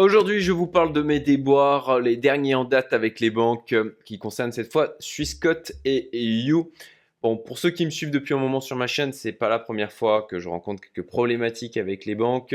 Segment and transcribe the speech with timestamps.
[0.00, 3.98] Aujourd'hui, je vous parle de mes déboires, les derniers en date avec les banques, euh,
[4.06, 6.72] qui concernent cette fois Swissquote et You.
[7.20, 9.58] Bon, pour ceux qui me suivent depuis un moment sur ma chaîne, c'est pas la
[9.58, 12.54] première fois que je rencontre quelques problématiques avec les banques.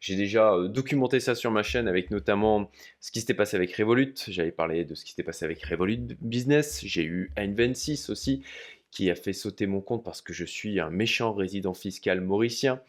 [0.00, 2.70] J'ai déjà euh, documenté ça sur ma chaîne avec notamment
[3.00, 4.14] ce qui s'était passé avec Revolut.
[4.28, 6.80] J'avais parlé de ce qui s'était passé avec Revolut Business.
[6.82, 8.42] J'ai eu N26 aussi
[8.90, 12.80] qui a fait sauter mon compte parce que je suis un méchant résident fiscal mauricien.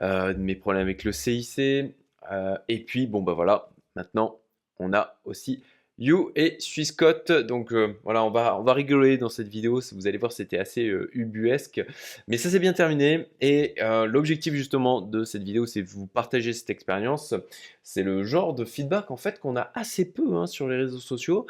[0.00, 1.94] Euh, mes problèmes avec le CIC,
[2.30, 4.38] euh, et puis, bon, bah voilà, maintenant,
[4.78, 5.62] on a aussi
[5.98, 7.30] You et Swissquote.
[7.32, 9.80] Donc euh, voilà, on va, on va rigoler dans cette vidéo.
[9.92, 11.84] Vous allez voir, c'était assez euh, ubuesque.
[12.28, 13.26] Mais ça s'est bien terminé.
[13.40, 13.74] Et
[14.06, 17.34] l'objectif justement de cette vidéo, c'est de vous partager cette expérience.
[17.82, 20.98] C'est le genre de feedback en fait qu'on a assez peu hein, sur les réseaux
[20.98, 21.46] sociaux.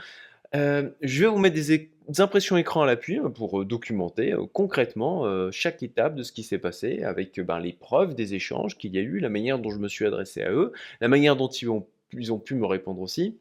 [0.53, 5.25] je vais vous mettre des, impressions écran à l'appui hein, pour euh, documenter euh, concrètement
[5.27, 8.95] euh, chaque étape de ce qui s'est passé avec ben, les preuves des échanges qu'il
[8.95, 11.49] y a eu, la manière dont je me suis adressé à eux, la manière dont
[11.49, 13.39] ils ont, ils ont pu me répondre aussi.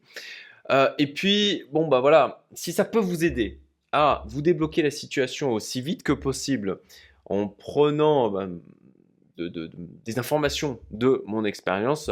[0.98, 3.60] et puis, bon, bah voilà, si ça peut vous aider
[3.92, 6.78] à vous débloquer la situation aussi vite que possible
[7.26, 8.58] en prenant ben,
[9.36, 12.10] des informations de mon expérience,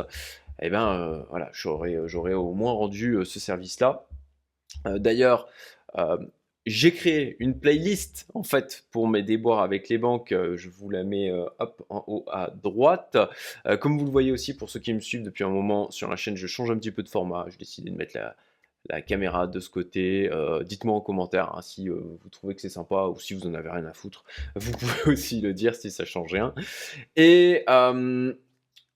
[0.61, 4.07] eh ben voilà, j'aurais au moins rendu ce service-là.
[4.85, 5.49] D'ailleurs,
[6.71, 10.33] j'ai créé une playlist en fait pour mes déboires avec les banques.
[10.33, 13.17] Euh, je vous la mets euh, hop en haut à droite.
[13.67, 16.09] Euh, comme vous le voyez aussi pour ceux qui me suivent depuis un moment sur
[16.09, 17.47] la chaîne, je change un petit peu de format.
[17.49, 18.17] J'ai décidé de mettre
[18.89, 20.31] la, caméra de ce côté.
[20.65, 23.71] Dites-moi en commentaire hein, si vous trouvez que c'est sympa ou si vous en avez
[23.71, 24.25] rien à foutre.
[24.57, 26.55] Vous pouvez aussi le dire si ça change rien.
[27.17, 27.65] Et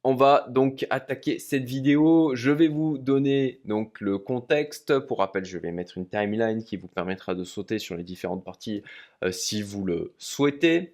[0.04, 2.36] on va donc attaquer cette vidéo.
[2.36, 4.98] Je vais vous donner donc le contexte.
[4.98, 8.44] Pour rappel, je vais mettre une timeline qui vous permettra de sauter sur les différentes
[8.44, 8.82] parties
[9.24, 10.92] euh, si vous le souhaitez.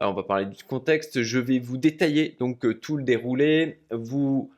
[0.00, 1.22] Euh, on va parler du contexte.
[1.22, 4.50] Je vais vous détailler donc euh, tout le déroulé, vous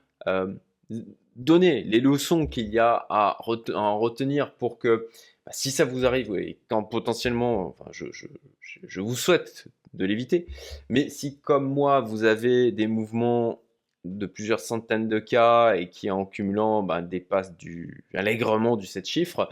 [1.36, 3.38] donner les leçons qu'il y a à,
[3.74, 5.08] en retenir pour que
[5.46, 10.46] bah, si ça vous arrive et quand potentiellement, je vous souhaite de l'éviter,
[10.88, 13.60] mais si comme moi vous avez des mouvements
[14.04, 19.06] de plusieurs centaines de cas et qui en cumulant bah, dépasse du, allègrement du 7
[19.06, 19.48] chiffres,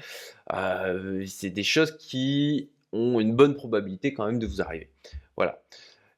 [0.52, 4.90] euh, c'est des choses qui ont une bonne probabilité quand même de vous arriver.
[5.36, 5.60] Voilà.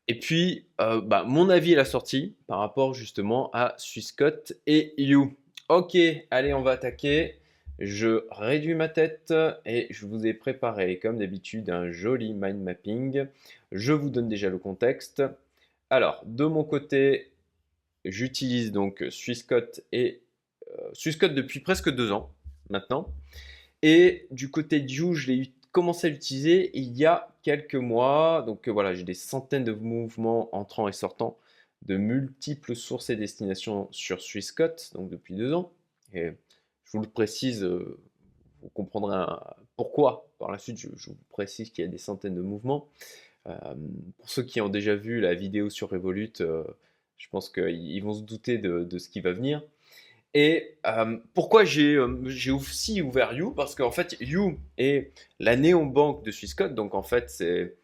[0.06, 4.94] Et puis, euh, bah, mon avis à la sortie par rapport justement à Swissquote et
[4.96, 5.34] You.
[5.68, 5.96] Ok,
[6.30, 7.38] allez, on va attaquer.
[7.78, 9.32] Je réduis ma tête
[9.64, 13.26] et je vous ai préparé, comme d'habitude, un joli mind mapping.
[13.70, 15.22] Je vous donne déjà le contexte.
[15.90, 17.30] Alors, de mon côté,
[18.04, 20.22] J'utilise donc Swissquote et
[20.78, 22.32] euh, depuis presque deux ans
[22.70, 23.12] maintenant.
[23.82, 28.42] Et du côté de You, je l'ai commencé à l'utiliser il y a quelques mois.
[28.46, 31.38] Donc euh, voilà, j'ai des centaines de mouvements entrants et sortants
[31.82, 35.72] de multiples sources et destinations sur Swissquote, donc depuis deux ans.
[36.12, 36.32] Et
[36.84, 38.00] je vous le précise, euh,
[38.62, 39.24] vous comprendrez
[39.76, 40.28] pourquoi.
[40.38, 42.88] Par la suite, je, vous précise qu'il y a des centaines de mouvements.
[43.44, 46.32] pour ceux qui ont déjà vu la vidéo sur Revolut,
[47.18, 49.62] je pense qu'ils vont se douter de, ce qui va venir.
[50.34, 53.50] Et euh, pourquoi euh, j'ai aussi ouvert You?
[53.50, 56.74] Parce qu'en fait, You est la néobanque de Swissquote.
[56.74, 57.74] Donc en fait, c'est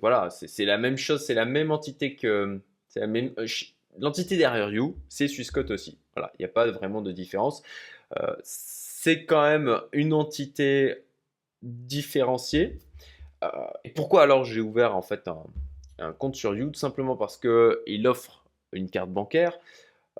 [0.00, 2.60] voilà, c'est la même chose, c'est la même entité que
[2.96, 3.46] euh,
[3.98, 5.98] l'entité derrière You, c'est Swissquote aussi.
[6.14, 7.62] Voilà, il n'y a pas vraiment de différence.
[8.42, 11.04] c'est quand même une entité
[11.62, 12.78] différenciée.
[13.84, 15.44] et pourquoi alors j'ai ouvert en fait un,
[15.98, 19.58] un compte sur You, tout simplement parce qu'il offre une carte bancaire.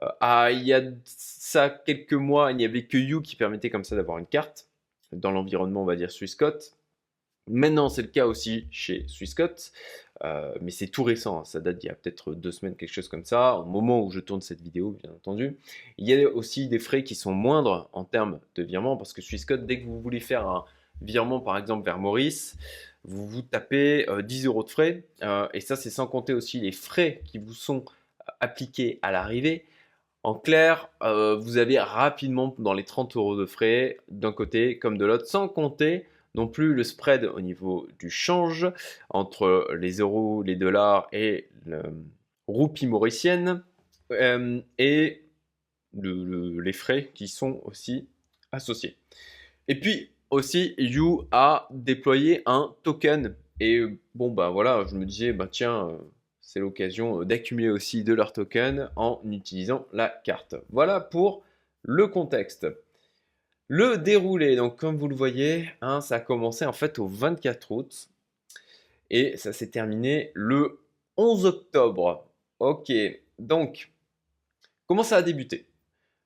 [0.03, 3.85] Euh, il y a ça quelques mois, il n'y avait que You qui permettait comme
[3.85, 4.69] ça d'avoir une carte
[5.13, 6.75] dans l'environnement, on va dire, Swissquote.
[7.49, 9.73] Maintenant, c'est le cas aussi chez Swissquote,
[10.25, 11.45] euh, mais c'est tout récent, hein.
[11.45, 14.11] ça date d'il y a peut-être deux semaines, quelque chose comme ça, au moment où
[14.11, 15.57] je tourne cette vidéo, bien entendu.
[15.97, 19.23] Il y a aussi des frais qui sont moindres en termes de virement, parce que
[19.23, 20.65] Swissquote, dès que vous voulez faire un
[21.03, 22.57] virement, par exemple, vers Maurice,
[23.07, 25.05] vous vous tapez 10 euh, euros de frais.
[25.23, 29.13] Euh, et ça, c'est sans compter aussi les frais qui vous sont euh, appliqués à
[29.13, 29.65] l'arrivée.
[30.23, 35.05] En clair, vous avez rapidement dans les 30 euros de frais d'un côté comme de
[35.05, 36.05] l'autre, sans compter
[36.35, 38.67] non plus le spread au niveau du change
[39.09, 41.81] entre les euros, les dollars et le
[42.49, 43.63] roupie mauricienne
[44.11, 45.23] et
[45.95, 48.09] les frais qui sont aussi
[48.51, 48.97] associés.
[49.69, 53.35] Et puis, aussi, You a déployé un token.
[53.61, 53.83] Et
[54.15, 55.99] bon, bah voilà, je me disais, bah tiens, euh,
[56.41, 60.55] c'est l'occasion euh, d'accumuler aussi de leurs tokens en utilisant la carte.
[60.71, 61.43] Voilà pour
[61.83, 62.67] le contexte.
[63.69, 67.73] Le déroulé, donc comme vous le voyez, hein, ça a commencé en fait au 24
[67.73, 68.09] août
[69.11, 70.81] et ça s'est terminé le
[71.17, 72.29] 11 octobre.
[72.61, 72.93] Ok,
[73.39, 73.91] donc
[74.87, 75.67] comment ça a débuté?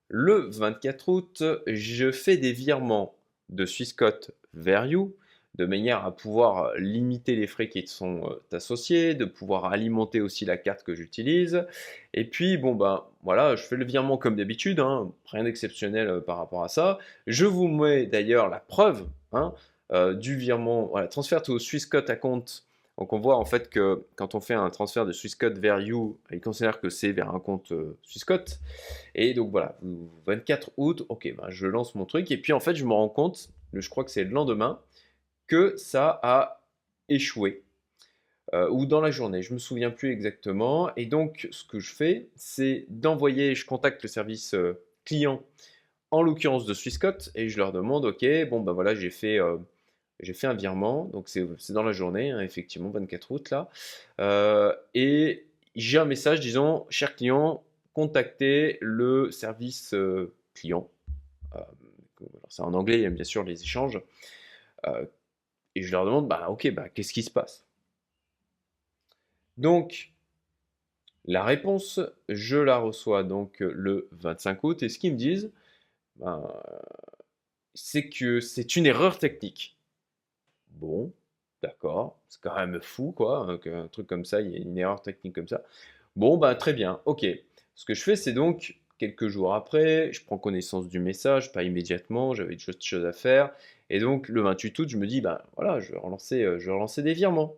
[0.08, 3.14] Le 24 août, je fais des virements
[3.50, 5.14] de Swissquote vers You
[5.56, 10.44] de manière à pouvoir limiter les frais qui sont euh, associés, de pouvoir alimenter aussi
[10.44, 11.66] la carte que j'utilise.
[12.14, 16.20] Et puis, bon, ben voilà, je fais le virement comme d'habitude, hein, rien d'exceptionnel euh,
[16.20, 16.98] par rapport à ça.
[17.26, 19.52] Je vous mets d'ailleurs la preuve hein,
[19.92, 22.64] euh, du virement, voilà, transfert au Swissquote à compte.
[23.00, 26.20] Donc on voit en fait que quand on fait un transfert de Swissquote vers You,
[26.30, 28.60] il considère que c'est vers un compte Swissquote.
[29.14, 29.76] Et donc voilà,
[30.26, 32.30] 24 août, ok, ben, je lance mon truc.
[32.30, 34.80] Et puis en fait, je me rends compte, je crois que c'est le lendemain,
[35.48, 36.62] que ça a
[37.08, 37.64] échoué.
[38.52, 40.94] Euh, ou dans la journée, je me souviens plus exactement.
[40.96, 45.42] Et donc, ce que je fais, c'est d'envoyer, je contacte le service euh, client,
[46.10, 49.56] en l'occurrence de Swissquote, et je leur demande, ok, bon ben voilà, j'ai fait, euh,
[50.22, 53.68] j'ai fait un virement, donc c'est dans la journée, hein, effectivement, 24 août là,
[54.94, 55.46] et
[55.76, 57.62] j'ai un message disant, cher client,
[57.94, 59.94] contactez le service
[60.54, 60.88] client.
[62.48, 64.00] c'est en anglais, bien sûr, les échanges
[65.74, 67.64] et je leur demande, bah ok, bah, qu'est-ce qui se passe?
[69.56, 70.12] Donc,
[71.26, 75.52] la réponse, je la reçois donc le 25 août, et ce qu'ils me disent,
[76.16, 76.52] ben,
[77.74, 79.76] c'est que c'est une erreur technique.
[80.72, 81.12] Bon,
[81.62, 85.02] d'accord, c'est quand même fou, quoi, un truc comme ça, il y a une erreur
[85.02, 85.62] technique comme ça.
[86.16, 87.26] Bon, bah très bien, ok.
[87.74, 91.62] Ce que je fais, c'est donc quelques jours après, je prends connaissance du message, pas
[91.62, 93.52] immédiatement, j'avais d'autres choses à faire.
[93.88, 97.00] Et donc le 28 août, je me dis, ben voilà, je vais relancer, euh, je
[97.00, 97.56] des virements.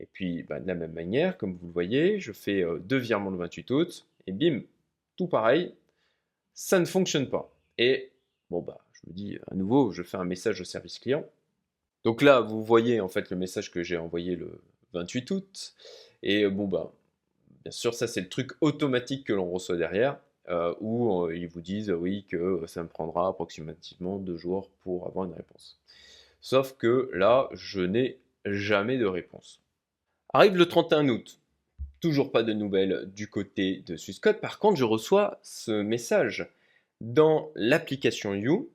[0.00, 2.98] Et puis ben, de la même manière, comme vous le voyez, je fais euh, deux
[2.98, 4.60] virements le 28 août, et bim,
[5.16, 5.74] tout pareil,
[6.52, 7.50] ça ne fonctionne pas.
[7.78, 8.12] Et
[8.50, 11.24] bon bah, je me dis à nouveau, je fais un message au service client.
[12.04, 14.60] Donc là, vous voyez en fait le message que j'ai envoyé le
[14.92, 15.74] 28 août.
[16.22, 16.92] Et bon bah,
[17.64, 20.18] bien sûr, ça c'est le truc automatique que l'on reçoit derrière.
[20.50, 25.06] Euh, où euh, ils vous disent oui que ça me prendra approximativement deux jours pour
[25.06, 25.80] avoir une réponse.
[26.42, 29.62] Sauf que là, je n'ai jamais de réponse.
[30.34, 31.40] Arrive le 31 août,
[32.00, 34.42] toujours pas de nouvelles du côté de Swissquote.
[34.42, 36.46] Par contre, je reçois ce message
[37.00, 38.68] dans l'application You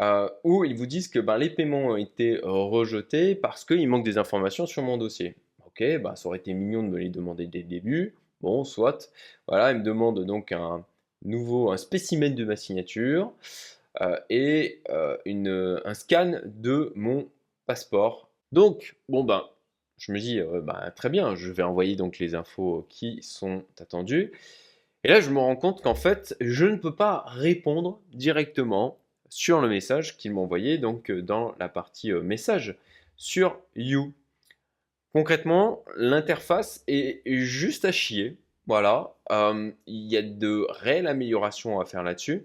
[0.00, 4.04] euh, où ils vous disent que ben, les paiements ont été rejetés parce qu'il manque
[4.04, 5.36] des informations sur mon dossier.
[5.66, 8.14] Ok, ben, ça aurait été mignon de me les demander dès le début.
[8.40, 9.10] Bon, soit.
[9.46, 10.84] Voilà, il me demande donc un
[11.24, 13.32] nouveau, un spécimen de ma signature
[14.00, 17.28] euh, et euh, une, un scan de mon
[17.66, 18.30] passeport.
[18.52, 19.44] Donc, bon ben,
[19.98, 23.64] je me dis, euh, ben, très bien, je vais envoyer donc les infos qui sont
[23.80, 24.32] attendues.
[25.04, 28.98] Et là, je me rends compte qu'en fait, je ne peux pas répondre directement
[29.30, 32.76] sur le message qu'il m'a envoyé, donc dans la partie message
[33.16, 34.12] sur You.
[35.12, 38.36] Concrètement, l'interface est juste à chier.
[38.66, 42.44] Voilà, il y a de réelles améliorations à faire là-dessus.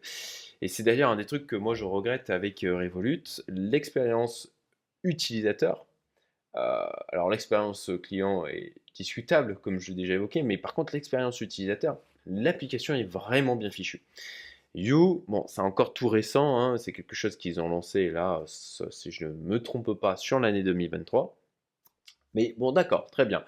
[0.63, 4.49] Et c'est d'ailleurs un des trucs que moi je regrette avec euh, Revolut, l'expérience
[5.03, 5.85] utilisateur.
[6.55, 11.41] Euh, alors l'expérience client est discutable, comme je l'ai déjà évoqué, mais par contre l'expérience
[11.41, 14.03] utilisateur, l'application est vraiment bien fichue.
[14.75, 19.11] You, bon, c'est encore tout récent, hein, c'est quelque chose qu'ils ont lancé là, si
[19.11, 21.35] je ne me trompe pas, sur l'année 2023.
[22.33, 23.43] Mais bon, d'accord, très bien.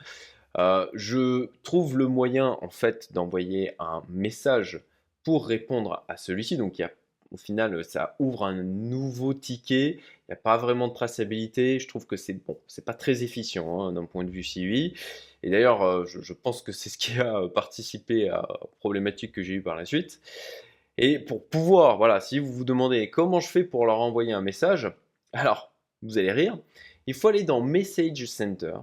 [0.57, 4.81] Euh, je trouve le moyen en fait d'envoyer un message
[5.23, 6.57] pour répondre à celui-ci.
[6.57, 6.91] Donc y a,
[7.31, 9.97] au final, ça ouvre un nouveau ticket.
[9.97, 11.79] Il n'y a pas vraiment de traçabilité.
[11.79, 14.93] Je trouve que c'est bon, c'est pas très efficient hein, d'un point de vue CUI.
[15.43, 19.43] Et d'ailleurs, euh, je, pense que c'est ce qui a participé à la problématique que
[19.43, 20.21] j'ai eu par la suite.
[20.97, 24.41] Et pour pouvoir, voilà, si vous vous demandez comment je fais pour leur envoyer un
[24.41, 24.91] message,
[25.33, 25.71] alors
[26.01, 26.57] vous allez rire.
[27.07, 28.75] Il faut aller dans Message Center.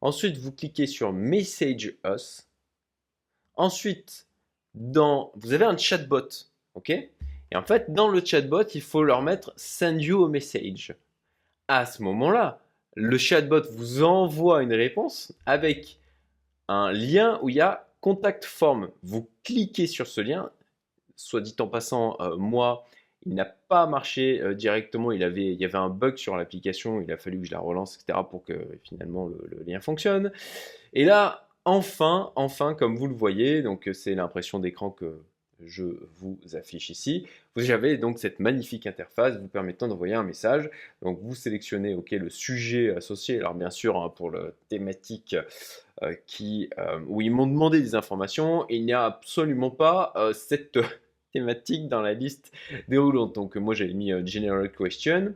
[0.00, 2.46] Ensuite, vous cliquez sur Message Us.
[3.54, 4.26] Ensuite,
[4.74, 6.28] dans, vous avez un chatbot.
[6.74, 6.90] OK?
[6.90, 10.94] Et en fait, dans le chatbot, il faut leur mettre Send you a message.
[11.68, 12.60] À ce moment-là,
[12.94, 15.98] le chatbot vous envoie une réponse avec
[16.68, 18.90] un lien où il y a Contact Form.
[19.02, 20.50] Vous cliquez sur ce lien.
[21.20, 22.86] Soit dit en passant, euh, moi,
[23.26, 25.12] il n'a pas marché euh, directement.
[25.12, 27.00] Il, avait, il y avait un bug sur l'application.
[27.00, 28.20] Il a fallu que je la relance, etc.
[28.28, 30.32] pour que finalement le, lien fonctionne.
[30.92, 35.20] Et là, enfin, enfin, comme vous le voyez, donc c'est l'impression d'écran que
[35.62, 35.84] je
[36.16, 37.26] vous affiche ici.
[37.54, 40.70] Vous avez donc cette magnifique interface vous permettant d'envoyer un message.
[41.02, 43.36] Donc vous sélectionnez ok le sujet associé.
[43.36, 45.36] Alors bien sûr hein, pour la thématique
[46.02, 50.78] euh, qui, euh, où ils m'ont demandé des informations, il n'y a absolument pas cette
[51.32, 52.52] thématique dans la liste
[52.88, 53.34] déroulante.
[53.34, 55.34] Donc moi j'avais mis euh, General Question.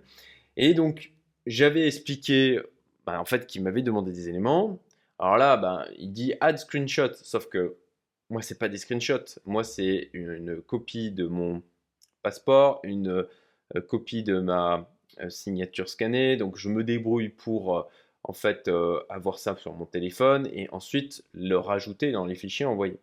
[0.57, 1.13] Et donc
[1.47, 2.61] j'avais expliqué
[3.07, 4.79] bah, en fait qu'il m'avait demandé des éléments.
[5.19, 7.77] Alors là, bah, il dit add screenshot, sauf que
[8.31, 9.39] moi, c'est pas des screenshots.
[9.45, 11.63] Moi, c'est une, copie de mon
[12.23, 13.09] passeport, une
[13.77, 16.37] euh, copie de ma euh, signature scannée.
[16.37, 17.89] Donc, je me débrouille pour
[18.27, 18.71] en fait
[19.11, 22.99] avoir ça sur mon téléphone et ensuite le rajouter dans les fichiers envoyés.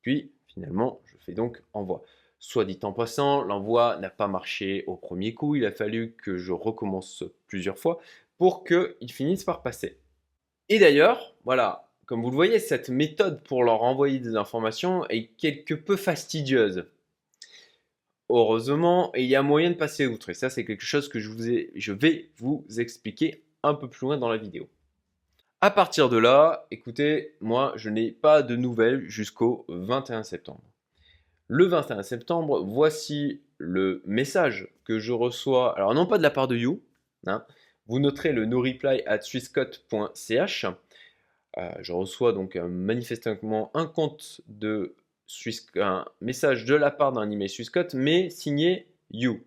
[0.00, 2.02] Puis, finalement, je fais donc envoi.
[2.46, 5.56] Soit dit en passant, l'envoi n'a pas marché au premier coup.
[5.56, 8.00] Il a fallu que je recommence plusieurs fois
[8.36, 9.98] pour qu'il finisse par passer.
[10.68, 15.28] Et d'ailleurs, voilà, comme vous le voyez, cette méthode pour leur envoyer des informations est
[15.38, 16.84] quelque peu fastidieuse.
[18.28, 20.28] Heureusement, il y a moyen de passer outre.
[20.28, 21.30] Et ça, c'est quelque chose que je,
[21.74, 24.68] je vais vous expliquer un peu plus loin dans la vidéo.
[25.62, 30.60] À partir de là, écoutez, moi, je n'ai pas de nouvelles jusqu'au 21 septembre.
[31.48, 35.76] Le 21 septembre, voici le message que je reçois.
[35.76, 36.82] Alors, non pas de la part de You.
[37.26, 37.44] Hein,
[37.86, 40.66] vous noterez le no-reply at swisscode.ch.
[41.56, 44.96] Euh, je reçois donc manifestement un compte de
[45.26, 49.40] Swiss, un message de la part d'un email Swissquote, mais signé You.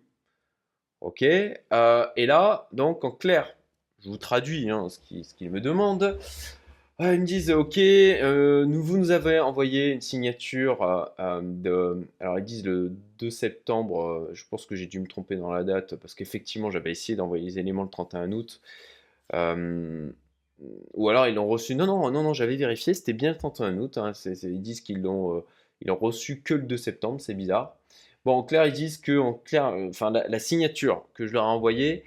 [1.00, 1.22] Ok.
[1.22, 3.54] Euh, et là, donc en clair,
[4.02, 6.18] je vous traduis hein, ce qu'ils me demandent.
[7.00, 12.06] Euh, ils me disent Ok, nous vous nous avez envoyé une signature de.
[12.20, 14.30] Alors ils disent le 2 septembre.
[14.32, 17.44] je pense que j'ai dû me tromper dans la date parce qu'effectivement j'avais essayé d'envoyer
[17.44, 18.60] les éléments le 31 août.
[20.94, 21.74] Ou alors ils l'ont reçu.
[21.74, 23.98] Non, non, non, non, j'avais vérifié, c'était bien le 31 août.
[23.98, 24.12] Hein,
[24.42, 25.44] ils disent qu'ils l'ont euh,
[25.82, 27.76] ils reçu que le 2 septembre, c'est bizarre.
[28.24, 31.44] Bon, en clair, ils disent que en clair, euh, enfin, la, signature que je leur
[31.44, 32.04] ai envoyée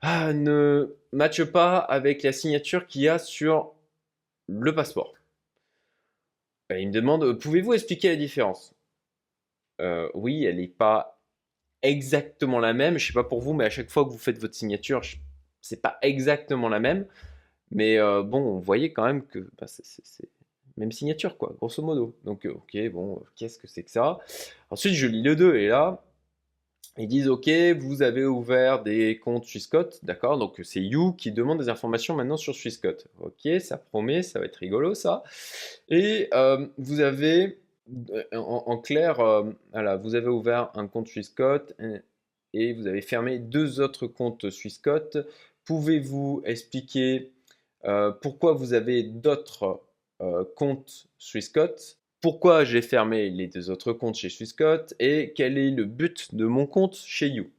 [0.00, 3.72] ah, ne matche pas avec la signature qu'il y a sur
[4.48, 5.14] le passeport.
[6.68, 8.74] Ben, ils me demandent pouvez-vous expliquer la différence?
[9.80, 11.18] Euh, Oui, elle n'est pas
[11.82, 12.98] exactement la même.
[12.98, 15.02] Je sais pas pour vous, mais à chaque fois que vous faites votre signature,
[15.60, 17.06] c'est pas exactement la même.
[17.70, 20.28] Mais euh, bon, on voyait quand même que bah, c'est
[20.76, 22.16] même signature, quoi, grosso modo.
[22.24, 24.18] Donc, euh, ok, bon, qu'est-ce que c'est que ça?
[24.70, 26.02] Ensuite, je lis le 2, et là,
[26.98, 31.58] ils disent, ok, vous avez ouvert des comptes Swissquote, d'accord Donc, c'est You qui demande
[31.58, 33.06] des informations maintenant sur Swissquote.
[33.20, 35.22] Ok, ça promet, ça va être rigolo, ça.
[35.88, 37.60] Et euh, vous avez,
[38.32, 41.74] en, clair, voilà, vous avez ouvert un compte Swissquote
[42.52, 45.16] et vous avez fermé deux autres comptes Swissquote.
[45.64, 47.32] Pouvez-vous expliquer
[47.84, 49.80] euh, pourquoi vous avez d'autres
[50.20, 55.72] euh, comptes Swissquote, pourquoi j'ai fermé les deux autres comptes chez Swissquote et quel est
[55.72, 57.50] le but de mon compte chez You?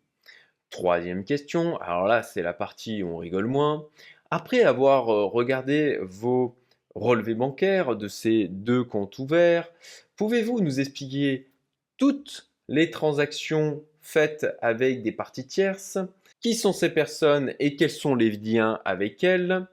[0.69, 3.85] Troisième question, alors là c'est la partie où on rigole moins.
[4.31, 6.55] Après avoir euh, regardé vos
[6.95, 9.69] relevés bancaires de ces deux comptes ouverts,
[10.15, 11.49] pouvez-vous nous expliquer
[11.97, 15.97] toutes les transactions faites avec des parties tierces?
[16.39, 19.67] Qui sont ces personnes et quels sont les liens avec elles?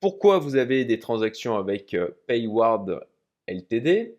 [0.00, 3.06] Pourquoi vous avez des transactions avec euh, Payward
[3.48, 4.16] LTD,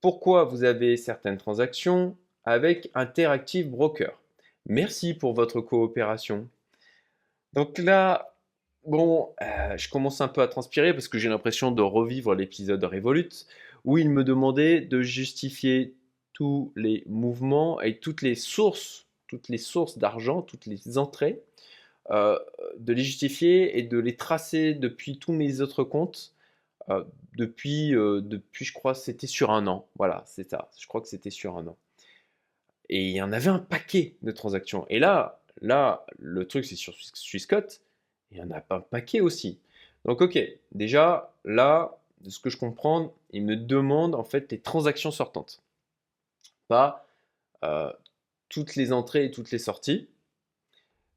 [0.00, 4.18] pourquoi vous avez certaines transactions avec Interactive Broker?
[4.66, 6.48] Merci pour votre coopération.
[7.52, 8.34] Donc là,
[8.86, 12.82] bon, euh, je commence un peu à transpirer parce que j'ai l'impression de revivre l'épisode
[12.84, 13.46] Revolut
[13.84, 15.94] où il me demandait de justifier
[16.32, 21.42] tous les mouvements et toutes les sources, toutes les sources d'argent, toutes les entrées
[22.10, 22.38] euh,
[22.78, 26.34] de les justifier et de les tracer depuis tous mes autres comptes.
[26.90, 27.04] Euh,
[27.36, 29.86] depuis, euh, depuis, je crois, c'était sur un an.
[29.96, 30.70] Voilà, c'est ça.
[30.78, 31.76] Je crois que c'était sur un an.
[32.88, 34.86] Et il y en avait un paquet de transactions.
[34.88, 37.80] Et là, là, le truc, c'est sur Swissquote.
[38.32, 39.58] Il y en a pas un paquet aussi.
[40.04, 40.38] Donc, ok,
[40.72, 45.62] déjà, là, de ce que je comprends, il me demande en fait les transactions sortantes.
[46.68, 47.06] Pas
[48.50, 50.08] toutes les entrées et toutes les sorties.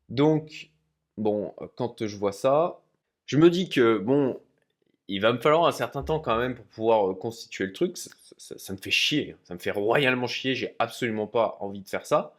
[0.08, 0.70] Donc,
[1.18, 2.80] bon, euh, quand je vois ça,
[3.26, 4.40] je me dis que, bon,
[5.08, 7.98] il va me falloir un certain temps quand même pour pouvoir euh, constituer le truc.
[8.38, 12.06] Ça, me fait chier, ça me fait royalement chier, j'ai absolument pas envie de faire
[12.06, 12.34] ça.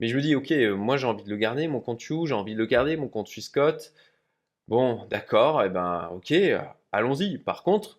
[0.00, 2.26] Mais je me dis, ok, euh, moi j'ai envie de le garder, mon compte You,
[2.26, 3.92] j'ai envie de le garder, mon compte Swissquote.
[4.68, 6.34] Bon, d'accord, et eh ben ok,
[6.92, 7.38] allons-y.
[7.38, 7.98] Par contre,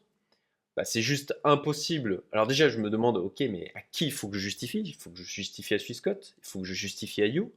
[0.75, 2.24] bah, c'est juste impossible.
[2.32, 4.82] Alors déjà, je me demande, ok, mais à qui il faut que je justifie?
[4.86, 7.51] Il faut que je justifie à Swissquote, il faut que je justifie à You.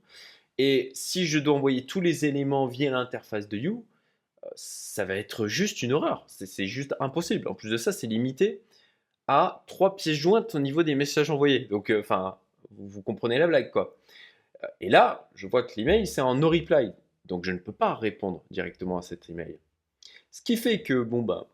[0.59, 3.83] Et si je dois envoyer tous les éléments via l'interface de You, euh,
[4.55, 6.25] ça va être juste une horreur.
[6.27, 7.49] C'est juste impossible.
[7.49, 8.63] En plus de ça, c'est limité
[9.29, 11.61] à trois pièces jointes au niveau des messages envoyés.
[11.61, 12.39] Donc, euh, enfin,
[12.71, 13.97] vous, comprenez la blague, quoi.
[14.65, 16.93] Euh, et là, je vois que l'email, c'est en no reply.
[17.27, 19.59] Donc, je ne peux pas répondre directement à cet email.
[20.31, 21.47] Ce qui fait que, bon, ben,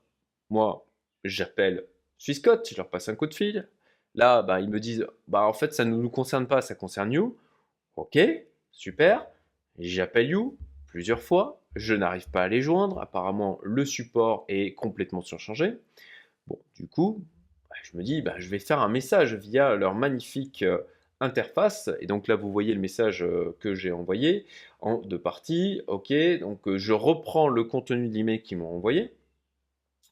[0.51, 0.87] moi,
[1.25, 1.87] j'appelle
[2.19, 3.69] Swissquote, je leur passe un coup de fil.
[4.15, 7.13] Là, bah, ils me disent, bah, en fait, ça ne nous concerne pas, ça concerne
[7.13, 7.37] You.
[7.97, 8.19] Ok,
[8.77, 9.27] Super.
[9.79, 11.63] J'appelle You plusieurs fois.
[11.77, 12.99] Je n'arrive pas à les joindre.
[13.01, 15.75] Apparemment, le support est complètement surchargé.
[16.49, 17.23] Bon, du coup,
[17.71, 20.65] bah, je me dis, bah, je vais faire un message via leur magnifique
[21.21, 21.91] interface.
[22.01, 23.25] Et donc là, vous voyez le message
[23.61, 24.47] que j'ai envoyé
[24.81, 25.83] en deux parties.
[25.87, 29.13] OK, donc je reprends le contenu de l'email qu'ils m'ont envoyé.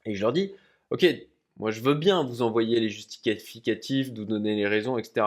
[0.05, 0.53] Et je leur dis,
[0.91, 1.05] OK,
[1.57, 5.25] moi je veux bien vous envoyer les justificatifs, vous donner les raisons, etc.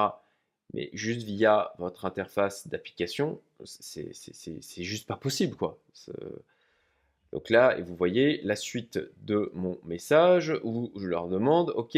[0.75, 4.13] Mais juste via votre interface d'application, c'est
[4.83, 5.79] juste pas possible, quoi.
[7.33, 11.97] Donc là, et vous voyez la suite de mon message où je leur demande, OK,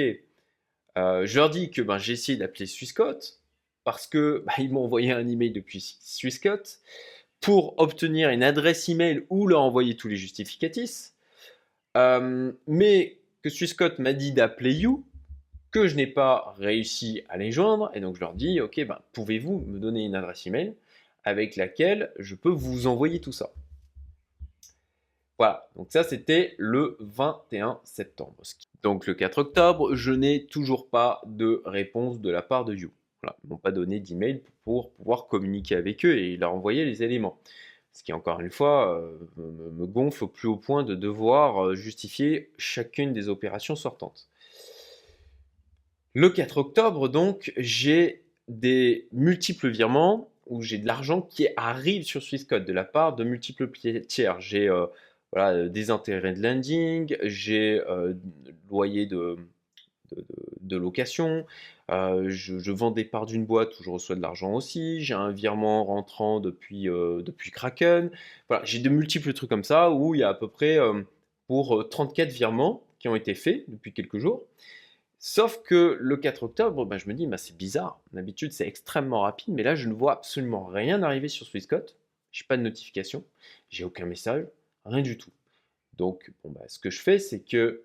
[0.98, 3.38] euh, je leur dis que ben, j'ai essayé d'appeler Swissquote
[3.84, 6.80] parce que bah, ils m'ont envoyé un email depuis Swissquote
[7.40, 11.12] pour obtenir une adresse email ou leur envoyer tous les justificatifs.
[11.96, 15.04] Euh, mais que Swissquote m'a dit d'appeler You,
[15.70, 18.98] que je n'ai pas réussi à les joindre, et donc je leur dis, ok, ben,
[19.12, 20.74] pouvez-vous me donner une adresse email
[21.24, 23.50] avec laquelle je peux vous envoyer tout ça?
[25.38, 28.36] Voilà, donc ça c'était le 21 septembre.
[28.82, 32.90] Donc le 4 octobre, je n'ai toujours pas de réponse de la part de You.
[33.22, 37.02] Voilà, ils m'ont pas donné d'email pour pouvoir communiquer avec eux et leur envoyer les
[37.02, 37.38] éléments.
[37.92, 41.74] Ce qui, encore une fois, euh, me, gonfle au plus haut point de devoir euh,
[41.74, 44.29] justifier chacune des opérations sortantes.
[46.14, 52.22] Le 4 octobre, donc, j'ai des multiples virements où j'ai de l'argent qui arrive sur
[52.22, 53.70] Swissquote de la part de multiples
[54.08, 54.40] tiers.
[54.40, 54.86] J'ai euh,
[55.32, 57.80] voilà, des intérêts de landing, j'ai
[58.70, 59.36] loyer de,
[60.76, 61.46] location,
[61.90, 65.30] euh, je, vends des parts d'une boîte où je reçois de l'argent aussi, j'ai un
[65.30, 68.10] virement rentrant depuis, euh, depuis Kraken,
[68.48, 71.02] voilà, j'ai de multiples trucs comme ça où il y a à peu près euh,
[71.46, 74.44] pour 34 virements qui ont été faits depuis quelques jours.
[75.22, 78.00] Sauf que le 4 octobre, ben, je me dis, bah, c'est bizarre.
[78.12, 81.96] D'habitude, c'est extrêmement rapide, mais là, je ne vois absolument rien arriver sur Swissquote.
[82.32, 83.22] Je n'ai pas de notification,
[83.68, 84.46] j'ai aucun message,
[84.86, 85.30] rien du tout.
[85.96, 87.84] Donc, bon, bah, ce que je fais, c'est que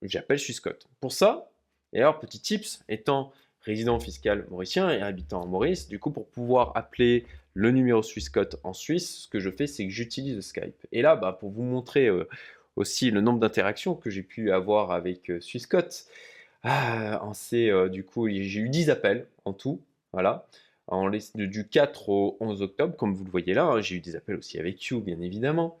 [0.00, 0.88] j'appelle Swissquote.
[1.00, 1.50] Pour ça,
[1.92, 6.28] et alors petit tips, étant résident fiscal mauricien et habitant en Maurice, du coup pour
[6.28, 10.86] pouvoir appeler le numéro Swissquote en Suisse, ce que je fais c'est que j'utilise Skype.
[10.92, 12.28] Et là, bah, pour vous montrer euh,
[12.76, 16.06] aussi le nombre d'interactions que j'ai pu avoir avec euh, Swissquote,
[16.70, 19.80] ah, euh, du coup j'ai eu 10 appels en tout,
[20.12, 20.46] voilà.
[20.86, 24.16] En, du 4 au 11 octobre, comme vous le voyez là, hein, j'ai eu des
[24.16, 25.80] appels aussi avec You, bien évidemment.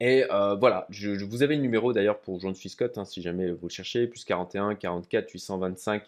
[0.00, 3.50] Et euh, voilà, je, vous avez le numéro d'ailleurs pour John Swisscott, hein, si jamais
[3.50, 6.02] vous le cherchez, plus 41 44 825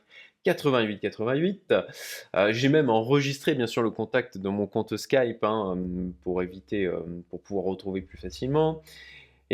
[0.45, 1.75] 88 88.
[2.51, 5.79] J'ai même enregistré bien sûr le contact dans mon compte Skype hein,
[6.23, 8.83] pour éviter, euh, pour pouvoir retrouver plus facilement.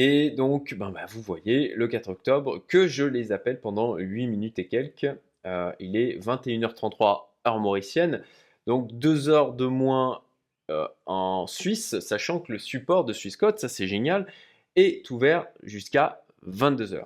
[0.00, 4.28] Et donc, ben, ben, vous voyez, le 4 octobre, que je les appelle pendant 8
[4.28, 5.10] minutes et quelques.
[5.44, 8.22] Euh, il est 21h33 heure mauricienne,
[8.68, 10.22] donc 2 heures de moins
[10.70, 14.28] euh, en Suisse, sachant que le support de Swissquote, ça c'est génial,
[14.76, 17.02] est ouvert jusqu'à 22h.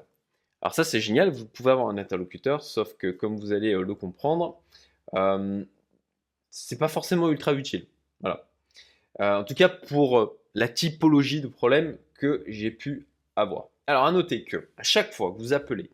[0.60, 3.82] Alors ça c'est génial, vous pouvez avoir un interlocuteur, sauf que comme vous allez euh,
[3.82, 4.60] le comprendre,
[6.50, 7.86] c'est pas forcément ultra utile.
[8.20, 8.46] Voilà.
[9.18, 13.66] en tout cas pour la typologie de problème que j'ai pu avoir.
[13.88, 15.90] Alors à noter que à chaque fois que vous appelez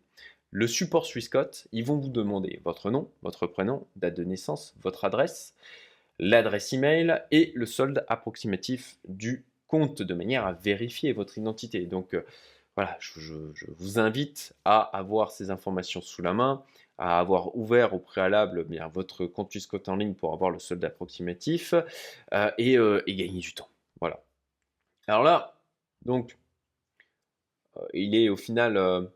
[0.50, 5.06] le support Swissquote, ils vont vous demander votre nom, votre prénom, date de naissance, votre
[5.06, 5.54] adresse,
[6.18, 11.86] l'adresse email et le solde approximatif du compte de manière à vérifier votre identité.
[11.86, 12.26] Donc euh,
[12.76, 13.32] voilà, je,
[13.78, 16.62] vous invite à avoir ces informations sous la main,
[16.98, 20.58] à avoir ouvert au préalable eh bien, votre compte Swissquote en ligne pour avoir le
[20.58, 23.70] solde approximatif euh, euh, et, gagner du temps.
[23.98, 24.22] Voilà.
[25.06, 25.57] Alors là,
[26.08, 26.36] donc,
[27.94, 29.08] il est au final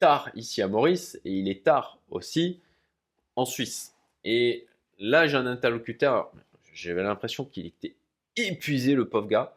[0.00, 2.60] tard ici à Maurice et il est tard aussi
[3.36, 3.94] en Suisse.
[4.24, 4.66] Et
[5.02, 6.30] Là, j'ai un interlocuteur,
[6.72, 7.96] j'avais l'impression qu'il était
[8.36, 9.52] épuisé, le pauvre gars.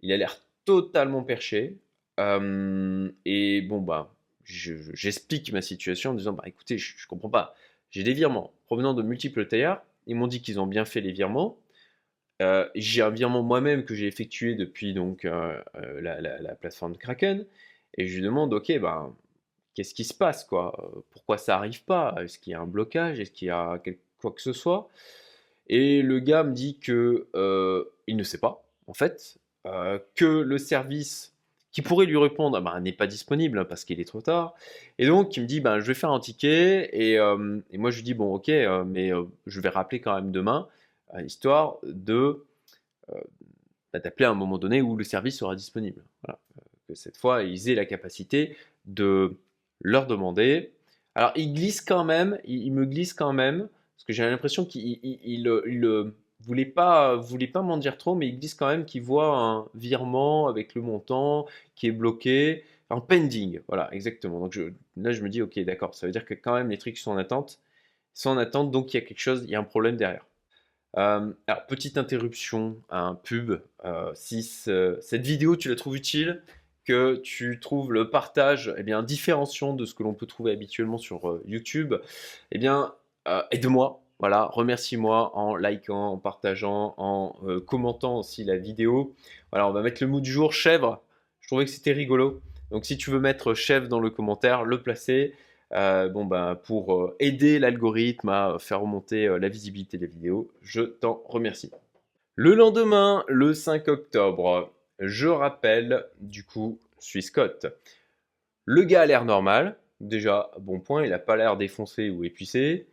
[0.00, 1.76] Il a l'air totalement perché.
[2.20, 7.56] Euh, et bon, bah, j'explique ma situation en disant bah écoutez, je, ne comprends pas.
[7.90, 9.82] J'ai des virements provenant de multiples tailleurs.
[10.06, 11.58] Ils m'ont dit qu'ils ont bien fait les virements.
[12.42, 15.60] Euh, j'ai un virement moi-même que j'ai effectué depuis donc euh,
[16.00, 17.46] la, plateforme Kraken.
[17.98, 19.10] Et je lui demande ok, bah,
[19.74, 21.04] qu'est-ce qui se passe quoi?
[21.10, 22.14] Pourquoi ça arrive pas?
[22.20, 23.20] Est-ce qu'il y a un blocage?
[23.20, 23.80] Est-ce qu'il y a
[24.20, 24.88] quoi que ce soit?
[25.68, 30.24] Et le gars me dit que euh, il ne sait pas, en fait, euh, que
[30.24, 31.34] le service
[31.72, 34.54] qui pourrait lui répondre bah, n'est pas disponible parce qu'il est trop tard.
[34.98, 36.88] Et donc, il me dit, bah, je vais faire un ticket.
[36.92, 38.48] Et, euh, moi, je lui dis, bon, ok,
[38.86, 39.10] mais
[39.46, 40.68] je vais rappeler quand même demain,
[41.24, 42.44] histoire de
[43.96, 46.02] bah, d'appeler à un moment donné où le service sera disponible.
[46.86, 49.36] Que cette fois, ils aient la capacité de
[49.80, 50.72] leur demander.
[51.14, 54.98] Alors, il glisse quand même, il me glisse quand même parce que j'ai l'impression qu'il
[55.02, 59.36] il, voulait pas, voulait pas m'en dire trop, mais il disent quand même qu'il voit
[59.36, 62.64] un virement avec le montant qui est bloqué.
[62.90, 63.60] en pending.
[63.68, 64.40] Voilà, exactement.
[64.40, 64.58] Donc
[64.96, 67.12] là, je me dis, ok, d'accord, ça veut dire que quand même les trucs sont
[67.12, 67.60] en attente.
[68.14, 70.26] Sont en attente, donc il y a quelque chose, il y a un problème derrière.
[70.98, 73.60] Euh, alors, petite interruption, un pub.
[73.84, 76.42] Euh, si cette vidéo, tu la trouves utile,
[76.84, 80.98] que tu trouves le partage eh bien, différenciant de ce que l'on peut trouver habituellement
[80.98, 81.94] sur euh, YouTube,
[82.52, 82.94] eh bien,
[83.50, 84.02] aide-moi.
[84.18, 89.14] Voilà, remercie-moi en likant, en partageant, en commentant aussi la vidéo.
[89.52, 91.02] Voilà, on va mettre le mot du jour, chèvre.
[91.40, 92.40] Je trouvais que c'était rigolo.
[92.70, 95.34] Donc si tu veux mettre chèvre dans le commentaire, le placer.
[95.72, 100.50] Euh, bon, ben, pour euh, aider l'algorithme à faire remonter euh, la visibilité des vidéos.
[100.62, 101.70] Je t'en remercie.
[102.36, 107.66] Le lendemain, le 5 octobre, je rappelle du coup Scott.
[108.64, 109.76] Le gars a l'air normal.
[110.00, 112.86] Déjà, bon point, il n'a pas l'air défoncé ou épuisé.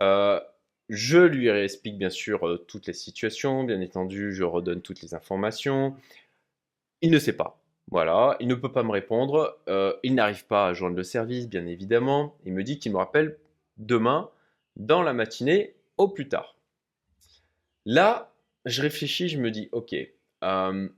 [0.00, 5.96] je lui explique bien sûr toutes les situations, bien entendu, je redonne toutes les informations.
[7.00, 7.63] Il ne sait pas.
[7.94, 11.48] Voilà, il ne peut pas me répondre, euh, il n'arrive pas à joindre le service,
[11.48, 12.36] bien évidemment.
[12.44, 13.38] Il me dit qu'il me rappelle
[13.76, 14.30] demain,
[14.74, 16.56] dans la matinée, au plus tard.
[17.86, 19.94] Là, je réfléchis, je me dis, ok,
[20.42, 20.88] euh,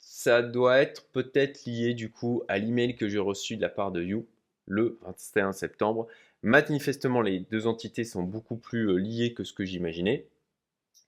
[0.00, 3.92] ça doit être peut-être lié du coup à l'email que j'ai reçu de la part
[3.92, 4.26] de You
[4.66, 6.08] le 21 septembre.
[6.42, 10.26] Manifestement, les deux entités sont beaucoup plus euh, liées que ce que j'imaginais.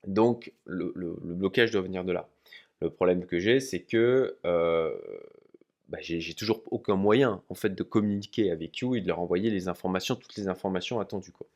[0.07, 2.29] Donc, le blocage doit venir de là.
[2.83, 4.93] Le problème que j'ai, c'est que euh,
[5.89, 9.51] bah, j'ai toujours aucun moyen en fait de communiquer avec You et de leur envoyer
[9.51, 11.31] les informations, toutes les informations attendues.
[11.31, 11.47] Quoi.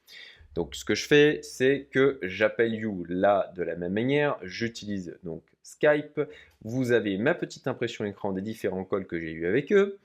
[0.54, 4.38] Donc ce que je fais, c'est que j'appelle You là de la même manière.
[4.42, 6.20] J'utilise donc Skype.
[6.62, 9.98] Vous avez ma petite impression écran des différents calls que j'ai eu avec eux.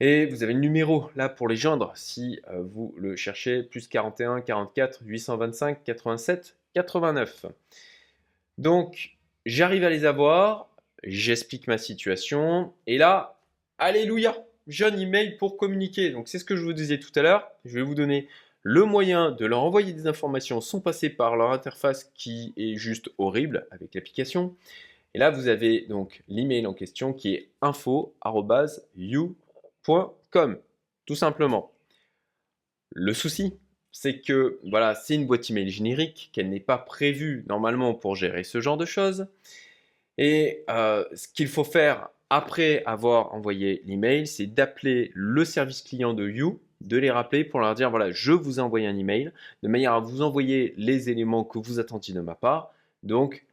[0.00, 3.88] Et vous avez le numéro là pour les joindre si euh, vous le cherchez, plus
[3.88, 7.46] 41 44 825 87 89.
[8.58, 9.15] Donc
[9.46, 10.68] J'arrive à les avoir,
[11.04, 13.38] j'explique ma situation, et là,
[13.78, 16.10] alléluia, j'ai un email pour communiquer.
[16.10, 18.26] Donc c'est ce que je vous disais tout à l'heure, je vais vous donner
[18.64, 23.08] le moyen de leur envoyer des informations sans passer par leur interface qui est juste
[23.18, 24.56] horrible avec l'application.
[25.14, 28.18] Et là, vous avez donc l'email en question qui est info.you.com,
[31.06, 31.70] tout simplement.
[32.92, 33.60] Le souci,
[33.98, 38.44] c'est que voilà, c'est une boîte email générique, qu'elle n'est pas prévue normalement pour gérer
[38.44, 39.26] ce genre de choses.
[40.18, 46.12] Et euh, ce qu'il faut faire après avoir envoyé l'email, c'est d'appeler le service client
[46.12, 49.32] de You, de les rappeler pour leur dire voilà, je vous ai envoyé un email,
[49.62, 52.74] de manière à vous envoyer les éléments que vous attendiez de ma part.
[53.02, 53.46] Donc,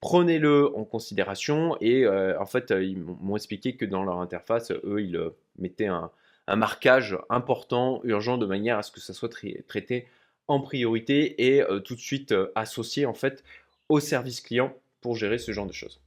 [0.00, 1.78] prenez-le en considération.
[1.80, 5.86] Et euh, en fait, ils m'ont expliqué que dans leur interface, eux, ils euh, mettaient
[5.86, 6.10] un,
[6.48, 9.28] un marquage important, urgent, de manière à ce que ça soit
[9.68, 10.08] traité
[10.48, 13.44] en priorité et euh, tout de suite euh, associé en fait
[13.90, 16.00] au service client pour gérer ce genre de choses.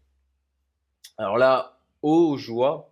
[1.19, 2.91] Alors là, aux joie,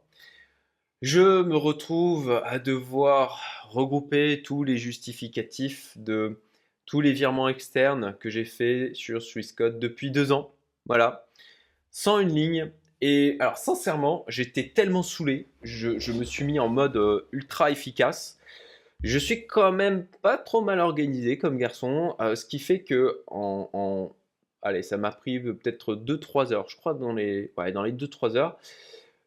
[1.02, 6.40] je me retrouve à devoir regrouper tous les justificatifs de
[6.86, 10.54] tous les virements externes que j'ai fait sur Swisscode depuis deux ans.
[10.86, 11.28] Voilà,
[11.90, 16.98] sans une ligne et alors sincèrement, j'étais tellement saoulé, je, me suis mis en mode
[16.98, 18.38] euh, ultra efficace.
[19.04, 23.22] Je suis quand même pas trop mal organisé comme garçon, euh, ce qui fait que
[23.28, 24.12] en,
[24.62, 28.58] allez, ça m'a pris peut-être 2-3 heures, je crois dans les, dans les 2-3 heures,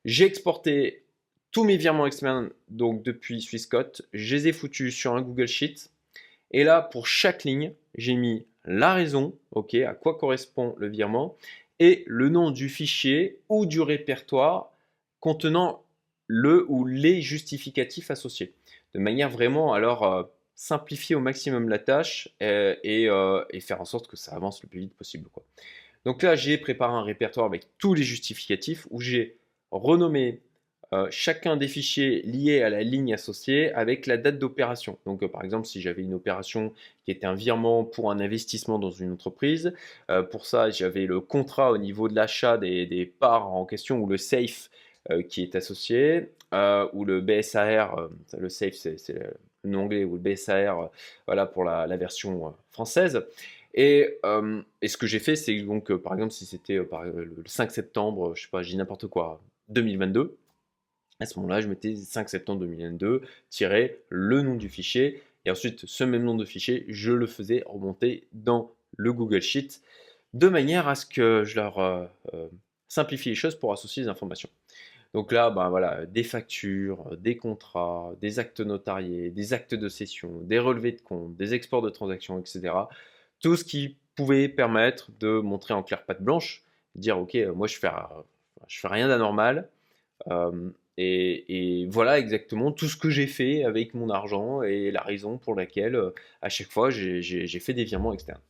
[0.04, 1.04] j'ai exporté
[1.52, 5.90] tous mes virements externes donc depuis Swissquote, je les ai foutus sur un Google Sheet.
[6.50, 11.36] Et là, pour chaque ligne, j'ai mis la raison, ok, à quoi correspond le virement,
[11.82, 14.70] et le nom du fichier ou du répertoire
[15.18, 15.82] contenant
[16.28, 18.54] le ou les justificatifs associés.
[18.94, 20.22] De manière vraiment alors euh,
[20.54, 24.68] simplifier au maximum la tâche euh, euh, et, faire en sorte que ça avance le
[24.68, 25.28] plus vite possible.
[26.04, 29.38] Donc là, j'ai préparé un répertoire avec tous les justificatifs où j'ai
[29.72, 30.40] renommé
[30.92, 34.98] euh, chacun des fichiers liés à la ligne associée avec la date d'opération.
[35.06, 36.74] Donc, euh, par exemple, si j'avais une opération
[37.04, 39.72] qui était un virement pour un investissement dans une entreprise,
[40.10, 44.06] euh, pour ça, j'avais le contrat au niveau de l'achat des, parts en question ou
[44.06, 44.70] le safe
[45.28, 49.14] qui est associé, ou le BSAR, le safe c'est
[49.64, 50.90] le nom anglais, ou le BSAR,
[51.26, 53.24] voilà, pour la, version française.
[53.74, 58.42] Et, ce que j'ai fait, c'est donc, par exemple, si c'était le 5 septembre, je
[58.42, 60.36] sais pas, j'ai n'importe quoi, 2022,
[61.22, 63.22] à ce moment-là, je mettais 5 septembre 2022,
[64.08, 68.28] le nom du fichier, et ensuite ce même nom de fichier, je le faisais remonter
[68.32, 69.80] dans le Google Sheet,
[70.34, 72.04] de manière à ce que je leur euh,
[72.34, 72.48] euh,
[72.88, 74.48] simplifie les choses pour associer les informations.
[75.14, 80.40] Donc là, ben voilà, des factures, des contrats, des actes notariés, des actes de cession,
[80.42, 82.74] des relevés de compte, des exports de transactions, etc.
[83.40, 86.62] Tout ce qui pouvait permettre de montrer en clair patte blanche,
[86.94, 87.90] dire ok, moi je fais,
[88.68, 89.68] je fais rien d'anormal,
[90.30, 95.38] euh, Et, voilà exactement tout ce que j'ai fait avec mon argent et la raison
[95.38, 96.10] pour laquelle euh,
[96.42, 98.40] à chaque fois j'ai fait des virements externes.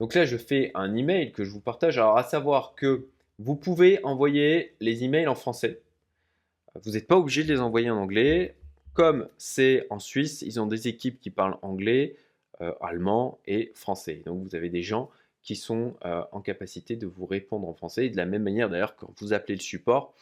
[0.00, 1.98] Donc là, je fais un email que je vous partage.
[1.98, 5.80] Alors à savoir que vous pouvez envoyer les emails en français.
[6.84, 8.54] Vous n'êtes pas obligé de les envoyer en anglais.
[8.94, 12.16] Comme c'est en Suisse, ils ont des équipes qui parlent anglais,
[12.60, 14.22] euh, allemand et français.
[14.26, 15.10] Donc vous avez des gens
[15.42, 18.06] qui sont euh, en capacité de vous répondre en français.
[18.06, 20.14] Et de la même manière, d'ailleurs, quand vous appelez le support,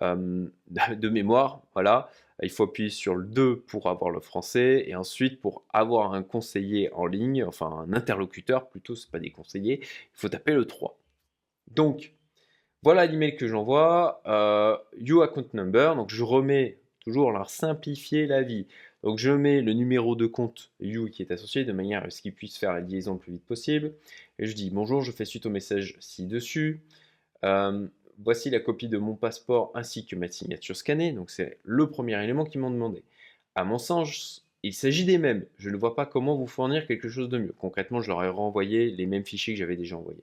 [0.00, 2.10] de mémoire, voilà,
[2.42, 6.22] il faut appuyer sur le 2 pour avoir le français et ensuite pour avoir un
[6.22, 10.64] conseiller en ligne, enfin un interlocuteur plutôt, c'est pas des conseillers, il faut taper le
[10.64, 10.98] 3.
[11.70, 12.12] Donc
[12.82, 18.42] voilà l'email que j'envoie, euh, You Account Number, donc je remets toujours leur simplifier la
[18.42, 18.66] vie.
[19.02, 22.22] Donc je mets le numéro de compte You qui est associé de manière à ce
[22.22, 23.94] qu'il puisse faire la liaison le plus vite possible.
[24.38, 26.82] Et je dis bonjour, je fais suite au message ci-dessus.
[27.44, 27.86] Euh,
[28.24, 31.12] voici la copie de mon passeport ainsi que ma signature scannée.
[31.12, 33.02] Donc c'est le premier élément qu'ils m'ont demandé.
[33.54, 35.44] À mon sens, il s'agit des mêmes.
[35.58, 37.54] Je ne vois pas comment vous fournir quelque chose de mieux.
[37.58, 40.22] Concrètement, je leur ai renvoyé les mêmes fichiers que j'avais déjà envoyés.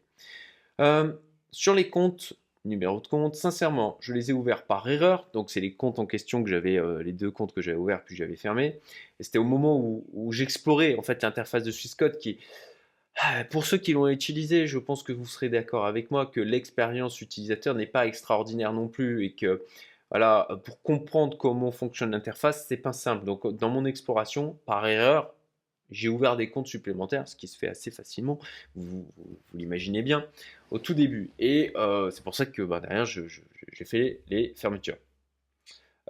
[0.80, 1.14] Euh,
[1.52, 2.34] sur les comptes,
[2.66, 5.28] numéro de compte, sincèrement, je les ai ouverts par erreur.
[5.34, 8.04] Donc c'est les comptes en question que j'avais, euh, les deux comptes que j'avais ouverts
[8.04, 8.80] puis j'avais fermés.
[9.20, 12.38] C'était au moment où, j'explorais en fait l'interface de Swisscode qui
[13.50, 17.22] pour ceux qui l'ont utilisé, je pense que vous serez d'accord avec moi que l'expérience
[17.22, 19.66] utilisateur n'est pas extraordinaire non plus et que
[20.10, 23.26] voilà, pour comprendre comment fonctionne l'interface, c'est pas simple.
[23.26, 25.34] Donc dans mon exploration, par erreur,
[25.92, 28.40] j'ai ouvert des comptes supplémentaires, ce qui se fait assez facilement,
[28.76, 29.06] vous,
[29.54, 30.26] l'imaginez bien,
[30.72, 31.32] au tout début.
[31.40, 34.98] Et euh, c'est pour ça que bah, derrière, j'ai fait les fermetures.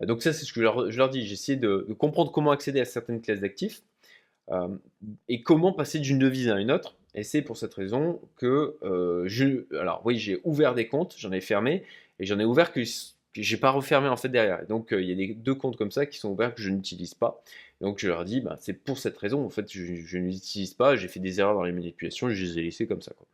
[0.02, 1.26] Euh, donc ça, c'est ce que je leur, dis.
[1.26, 3.82] J'ai essayé de, comprendre comment accéder à certaines classes d'actifs
[5.28, 6.96] et comment passer d'une devise à une autre.
[7.16, 9.66] Et c'est pour cette raison que euh, je.
[9.78, 11.84] Alors oui, j'ai ouvert des comptes, j'en ai fermé,
[12.20, 12.82] et j'en ai ouvert que,
[13.36, 14.66] j'ai pas refermé en fait derrière.
[14.68, 16.70] Donc euh, il y a des, deux comptes comme ça qui sont ouverts que je
[16.70, 17.44] n'utilise pas.
[17.82, 20.74] Donc je leur dis, bah, c'est pour cette raison, en fait, je, ne les utilise
[20.74, 23.14] pas, j'ai fait des erreurs dans les manipulations, je les ai laissés comme ça.
[23.18, 23.28] Quoi.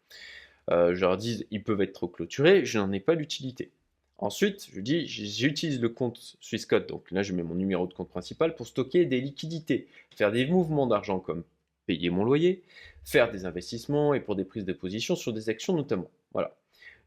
[0.72, 3.72] Euh, je leur dis, ils peuvent être trop clôturés, je n'en ai pas l'utilité.
[4.18, 8.10] Ensuite, je dis, j'utilise le compte Swisscode, donc là je mets mon numéro de compte
[8.10, 11.44] principal pour stocker des liquidités, faire des mouvements d'argent comme
[11.86, 12.64] payer mon loyer,
[13.04, 16.10] faire des investissements et pour des prises de position sur des actions notamment.
[16.34, 16.56] Voilà.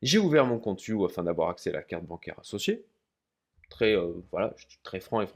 [0.03, 2.85] J'ai ouvert mon compte You afin d'avoir accès à la carte bancaire associée.
[3.71, 5.27] Très, euh, voilà, très franc et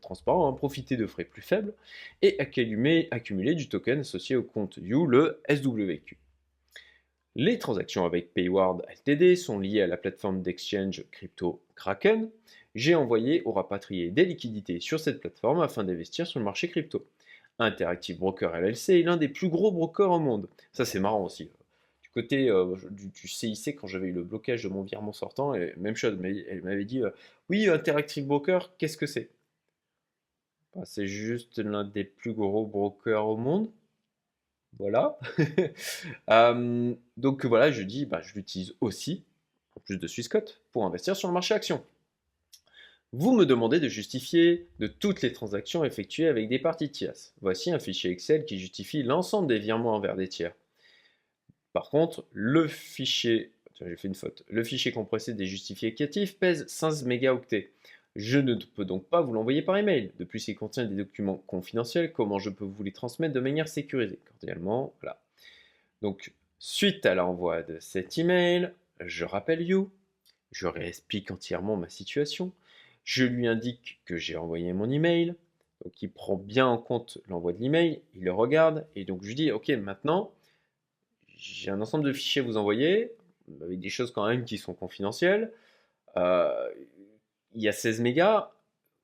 [0.00, 0.52] transparent, hein.
[0.54, 1.74] profiter de frais plus faibles
[2.22, 6.21] et accumuler, accumuler du token associé au compte You, le SWQ.
[7.34, 12.28] Les transactions avec Payward LTD sont liées à la plateforme d'exchange crypto Kraken.
[12.74, 17.06] J'ai envoyé ou rapatrié des liquidités sur cette plateforme afin d'investir sur le marché crypto.
[17.58, 20.46] Interactive Broker LLC est l'un des plus gros brokers au monde.
[20.72, 21.50] Ça, c'est marrant aussi.
[22.02, 25.96] Du côté euh, du, CIC, quand j'avais eu le blocage de mon virement sortant, même
[25.96, 27.10] chose, elle m'avait dit euh,
[27.48, 29.30] Oui, Interactive Broker, qu'est-ce que c'est?
[30.74, 33.70] Bah, C'est juste l'un des plus gros brokers au monde.
[34.78, 35.18] Voilà.
[36.30, 39.24] Euh, donc voilà, je dis bah, Je l'utilise aussi,
[39.76, 41.84] en plus de Swissquote, pour investir sur le marché action.
[43.12, 47.34] Vous me demandez de justifier de toutes les transactions effectuées avec des parties tierces.
[47.42, 50.54] Voici un fichier Excel qui justifie l'ensemble des virements envers des tiers.
[51.74, 57.02] Par contre, le fichier, j'ai fait une faute, le fichier compressé des justificatifs pèse 5
[57.02, 57.70] mégaoctets.
[58.14, 60.12] Je ne peux donc pas vous l'envoyer par email.
[60.18, 62.12] De plus, il contient des documents confidentiels.
[62.12, 64.18] Comment je peux vous les transmettre de manière sécurisée?
[64.26, 65.20] Cordialement, voilà.
[66.02, 69.90] Donc, suite à l'envoi de cet email, je rappelle You,
[70.50, 72.52] je réexplique entièrement ma situation.
[73.04, 75.34] Je lui indique que j'ai envoyé mon email.
[75.84, 79.28] Donc il prend bien en compte l'envoi de l'email, il le regarde et donc je
[79.28, 80.30] lui dis ok maintenant
[81.36, 83.10] j'ai un ensemble de fichiers à vous envoyer
[83.60, 85.50] avec des choses quand même qui sont confidentielles.
[86.16, 86.68] Euh,
[87.54, 88.50] il y a 16 mégas,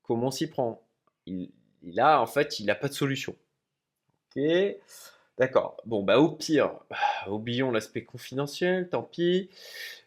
[0.02, 0.82] comment s'y prend?
[1.26, 1.50] Il,
[2.00, 3.34] en fait il n'a pas de solution.
[4.36, 4.42] Ok,
[5.38, 5.76] d'accord.
[5.86, 6.72] Bon bah au pire,
[7.28, 9.50] oublions l'aspect confidentiel, tant pis.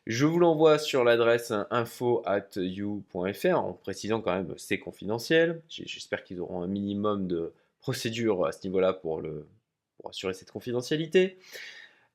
[0.07, 5.61] Je vous l'envoie sur l'adresse info at you.fr en précisant quand même c'est confidentiel.
[5.69, 9.21] J'espère qu'ils auront un minimum de procédure à ce niveau-là pour,
[10.09, 11.37] assurer cette confidentialité.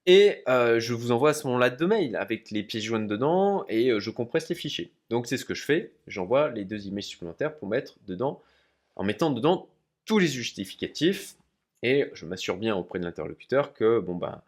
[0.07, 3.65] Et euh, je vous envoie à ce moment-là deux mails avec les pièces jointes dedans
[3.69, 4.93] et euh, je compresse les fichiers.
[5.11, 5.93] Donc c'est ce que je fais.
[6.07, 8.41] J'envoie les deux emails supplémentaires pour mettre dedans,
[8.95, 9.69] en mettant dedans
[10.05, 11.35] tous les justificatifs
[11.83, 14.43] et je m'assure bien auprès de l'interlocuteur que bon ben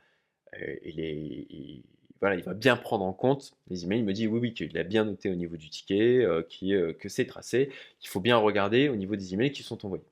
[2.21, 4.01] voilà, il va bien prendre en compte les emails.
[4.01, 6.93] Il me dit oui, oui, qu'il a bien noté au niveau du ticket, euh, euh,
[6.93, 7.71] que c'est tracé.
[8.03, 10.05] Il faut bien regarder au niveau des emails qui sont envoyés.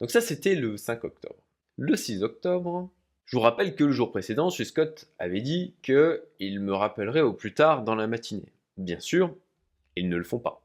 [0.00, 1.42] Donc ça, c'était le 5 octobre.
[1.76, 2.88] Le 6 octobre,
[3.28, 7.52] je vous rappelle que le jour précédent, Scott avait dit qu'il me rappellerait au plus
[7.52, 8.50] tard dans la matinée.
[8.78, 9.36] Bien sûr,
[9.96, 10.62] ils ne le font pas.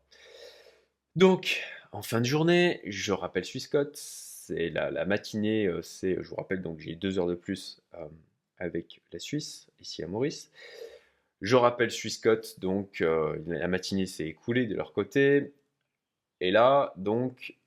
[1.18, 3.98] Donc, en fin de journée, je rappelle Swissquote.
[3.98, 8.08] C'est la, matinée, euh, c'est, je vous rappelle, donc j'ai deux heures de plus euh,
[8.60, 10.50] avec la Suisse, ici à Maurice.
[11.42, 15.52] Je rappelle Swissquote, donc euh, la matinée s'est écoulée de leur côté.
[16.40, 17.58] Et là, donc,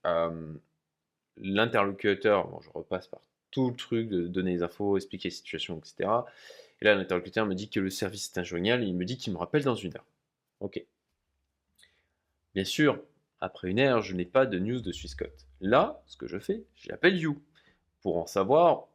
[1.37, 5.79] l'interlocuteur, bon, je repasse par tout le truc de donner les infos, expliquer la situation,
[5.79, 6.11] etc.
[6.81, 9.33] Et là, l'interlocuteur me dit que le service est injoignable et il me dit qu'il
[9.33, 10.07] me rappelle dans une heure.
[10.61, 10.85] Ok.
[12.55, 13.03] Bien sûr,
[13.41, 15.47] après une heure, je n'ai pas de news de Swissquote.
[15.61, 17.41] Là, ce que je fais, j'appelle You
[18.03, 18.89] pour en savoir,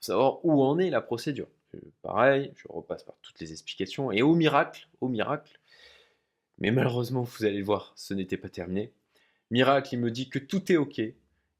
[0.00, 1.48] savoir où en est la procédure.
[2.02, 5.58] Pareil, je repasse par toutes les explications et au miracle, au miracle,
[6.58, 8.92] mais malheureusement, vous allez le voir, ce n'était pas terminé.
[9.50, 11.00] Miracle, il me dit que tout est OK.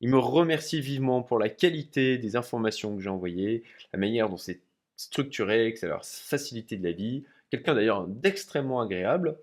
[0.01, 4.39] Il me remercie vivement pour la qualité des informations que j'ai envoyées, la manière dont
[4.39, 4.61] c'est
[4.97, 7.25] structuré, que ça leur facilité de la vie.
[7.51, 9.37] Quelqu'un d'ailleurs d'extrêmement agréable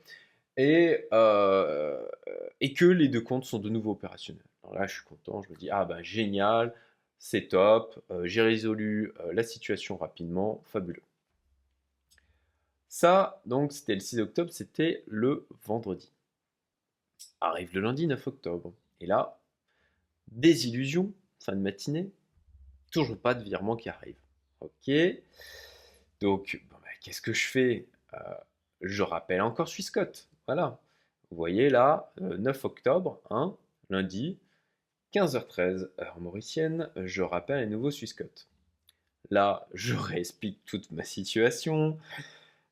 [0.56, 2.04] et, euh,
[2.76, 4.44] que les deux comptes sont de nouveau opérationnels.
[4.64, 6.74] Alors là, je suis content, je me dis, ah ben génial,
[7.20, 11.02] c'est top, euh, j'ai résolu euh, la situation rapidement, fabuleux.
[12.90, 16.12] Ça, donc, c'était le 6 octobre, c'était le vendredi.
[17.42, 18.74] Arrive le lundi 9 octobre.
[19.02, 19.40] Et là,
[20.32, 22.12] désillusion, fin de matinée,
[22.92, 24.18] toujours pas de virement qui arrive.
[24.62, 24.92] Ok.
[26.20, 27.86] Donc, bah, qu'est-ce que je fais?
[28.82, 30.28] Je rappelle encore Swissquote.
[30.48, 30.80] Voilà.
[31.30, 33.56] Vous voyez là, 9 euh, octobre, hein,
[33.90, 34.38] lundi,
[35.14, 38.48] 15h13, heure mauricienne, je rappelle un nouveau Swissquote.
[39.30, 41.98] Là, je réexplique toute ma situation.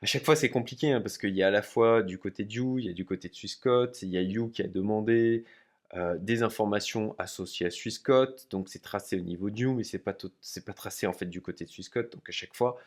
[0.02, 2.46] À chaque fois, c'est compliqué hein, parce qu'il y a à la fois du côté
[2.46, 4.68] de You, il y a du côté de Swissquote, il y a You qui a
[4.68, 5.44] demandé
[5.94, 10.14] euh, des informations associées à Swissquote, donc c'est tracé au niveau You, mais c'est pas
[10.14, 12.12] pas tracé en fait du côté de Swissquote.
[12.12, 12.78] Donc à chaque fois,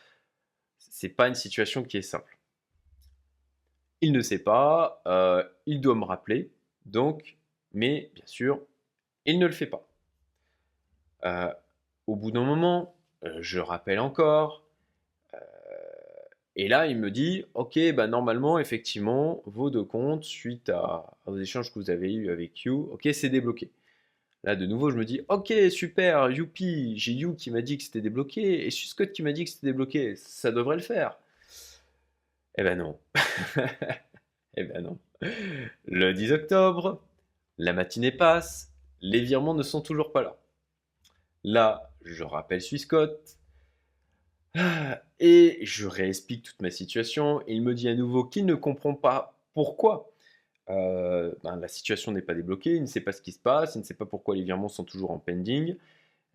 [0.78, 2.36] c'est pas une situation qui est simple.
[4.00, 6.50] Il ne sait pas, euh, il doit me rappeler,
[6.86, 7.36] donc,
[7.72, 8.60] mais bien sûr,
[9.24, 9.88] il ne le fait pas.
[11.24, 11.52] Euh,
[12.06, 12.94] au bout d'un moment,
[13.38, 14.67] je rappelle encore,
[16.58, 21.38] et là, il me dit, ok, bah normalement, effectivement, vos deux comptes, suite à, aux
[21.38, 23.70] échanges que vous avez eus avec You, ok, c'est débloqué.
[24.42, 27.84] Là, de nouveau, je me dis, ok, super, youpi, j'ai You qui m'a dit que
[27.84, 31.16] c'était débloqué, et Scott qui m'a dit que c'était débloqué, ça devrait le faire.
[32.56, 32.98] Eh ben non.
[34.56, 34.98] eh ben non.
[35.84, 37.00] Le 10 octobre,
[37.58, 40.36] la matinée passe, les virements ne sont toujours pas là.
[41.44, 43.38] Là, je rappelle Swissquote
[45.20, 47.42] et je réexplique toute ma situation.
[47.46, 50.10] il me dit à nouveau qu'il ne comprend pas pourquoi
[50.70, 53.74] euh, ben, la situation n'est pas débloquée, il ne sait pas ce qui se passe,
[53.74, 55.76] il ne sait pas pourquoi les virements sont toujours en pending.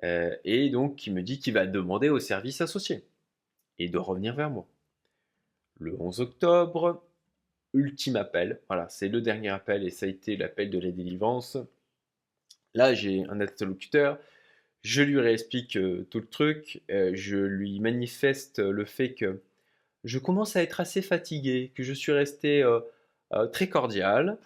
[0.03, 3.05] Euh, et donc, il me dit qu'il va demander au service associé
[3.79, 4.67] et de revenir vers moi
[5.79, 7.03] le 11 octobre.
[7.73, 11.57] Ultime appel, voilà, c'est le dernier appel et ça a été l'appel de la délivrance.
[12.75, 14.19] Là, j'ai un interlocuteur,
[14.83, 19.41] je lui réexplique euh, tout le truc, euh, je lui manifeste le fait que
[20.03, 24.37] je commence à être assez fatigué, que je suis resté euh, très cordial,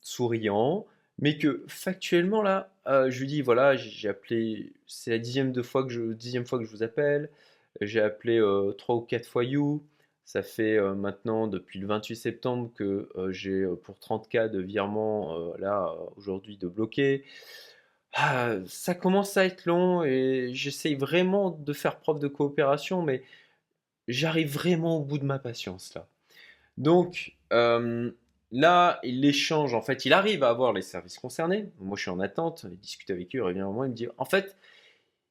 [0.00, 0.86] souriant,
[1.18, 5.90] mais que factuellement là, je lui dis voilà, j'ai appelé, c'est la dixième, fois que
[5.90, 7.28] je, dixième fois que je vous appelle,
[7.82, 8.40] j'ai appelé
[8.78, 9.84] trois ou quatre fois You,
[10.24, 15.94] ça fait maintenant depuis le 28 septembre que j'ai pour 30 cas de virement là
[16.16, 17.24] aujourd'hui de bloquer.
[18.14, 23.22] Ah, ça commence à être long et j'essaye vraiment de faire preuve de coopération, mais
[24.08, 26.08] j'arrive vraiment au bout de ma patience là.
[26.76, 27.36] Donc
[28.52, 31.68] là, il échange, en fait, il arrive à avoir les services concernés.
[31.78, 33.94] Moi, je suis en attente, il discute avec eux, il revient à moi, il me
[33.94, 34.56] dit, en fait,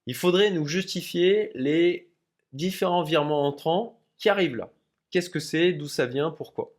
[0.08, 2.10] il faudrait nous justifier les
[2.54, 4.72] différents virements entrants qui arrivent là.
[5.12, 6.72] Qu'est-ce que c'est D'où ça vient Pourquoi?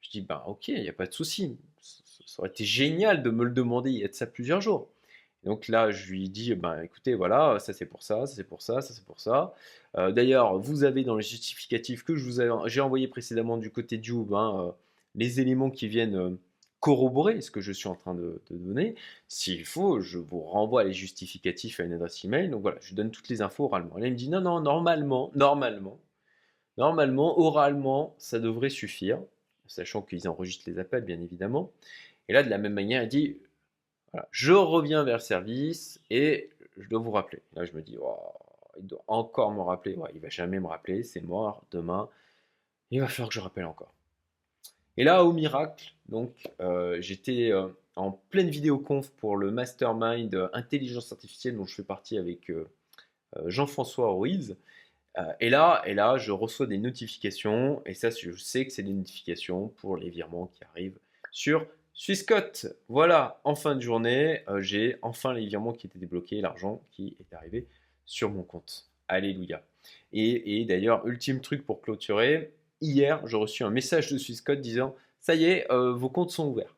[0.00, 1.58] Je dis, ben ok, il n'y a pas de souci.
[1.80, 4.88] Ça aurait été génial de me le demander il y a de ça plusieurs jours.
[5.46, 8.60] Donc là, je lui dis, ben écoutez, voilà, ça c'est pour ça, ça c'est pour
[8.62, 9.54] ça, ça c'est pour ça.
[9.96, 12.14] Euh, d'ailleurs, vous avez dans les justificatifs que
[12.66, 14.72] j'ai envoyé précédemment du côté de Joub, hein, euh,
[15.14, 16.30] les éléments qui viennent euh,
[16.80, 18.96] corroborer ce que je suis en train de, de donner.
[19.28, 22.50] S'il faut, je vous renvoie les justificatifs à une adresse email.
[22.50, 23.96] Donc voilà, je donne toutes les infos oralement.
[23.98, 25.98] Et là, il me dit, non, non, normalement, normalement,
[26.78, 29.18] Normalement, oralement, ça devrait suffire,
[29.66, 31.72] sachant qu'ils enregistrent les appels, bien évidemment.
[32.28, 33.38] Et là, de la même manière, il dit
[34.30, 37.42] je reviens vers le service et je dois vous rappeler.
[37.54, 37.96] Là, je me dis
[38.78, 39.94] il doit encore me rappeler.
[39.94, 41.64] Ouais, il va jamais me rappeler, c'est mort.
[41.70, 42.08] Demain,
[42.90, 43.92] il va falloir que je rappelle encore.
[44.96, 51.12] Et là, au miracle, donc, euh, j'étais euh, en pleine vidéoconf pour le mastermind intelligence
[51.12, 52.68] artificielle dont je fais partie avec euh,
[53.46, 54.56] Jean-François Ruiz.
[55.18, 58.82] Euh, et, là, et là, je reçois des notifications, et ça, je sais que c'est
[58.82, 60.98] des notifications pour les virements qui arrivent
[61.30, 61.66] sur
[61.96, 66.82] Swissquote, voilà, en fin de journée, euh, j'ai enfin les virements qui étaient débloqués, l'argent
[66.90, 67.66] qui est arrivé
[68.04, 68.90] sur mon compte.
[69.08, 69.64] Alléluia.
[70.12, 75.34] Et, d'ailleurs, ultime truc pour clôturer, hier, j'ai reçu un message de Swissquote disant Ça
[75.34, 76.76] y est, euh, vos comptes sont ouverts.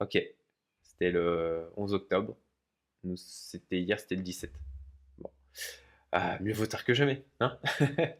[0.00, 0.20] Ok,
[0.82, 2.36] c'était le 11 octobre.
[3.14, 4.50] C'était hier, c'était le 17.
[5.18, 5.30] Bon.
[6.10, 7.22] Ah, mieux vaut tard que jamais.
[7.38, 7.56] Hein?
[7.70, 8.16] Ah,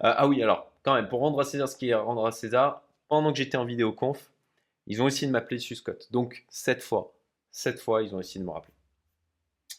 [0.00, 2.87] ah oui, alors, quand même, pour rendre à César ce qui est rendre à César,
[3.08, 4.30] pendant que j'étais en vidéo conf,
[4.86, 6.08] ils ont essayé de m'appeler Suscott.
[6.10, 7.14] Donc, cette fois,
[7.50, 8.74] cette fois, ils ont essayé de me rappeler.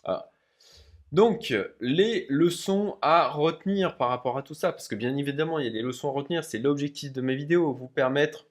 [0.04, 0.30] Ah.
[1.12, 5.66] Donc, les leçons à retenir par rapport à tout ça, parce que bien évidemment, il
[5.66, 8.46] y a des leçons à retenir, c'est l'objectif de mes vidéos, vous permettre,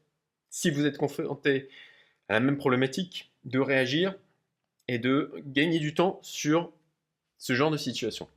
[0.51, 1.69] si vous êtes confronté
[2.29, 4.15] à la même problématique, de réagir
[4.89, 6.73] et de gagner du temps sur
[7.39, 8.29] ce genre de situation.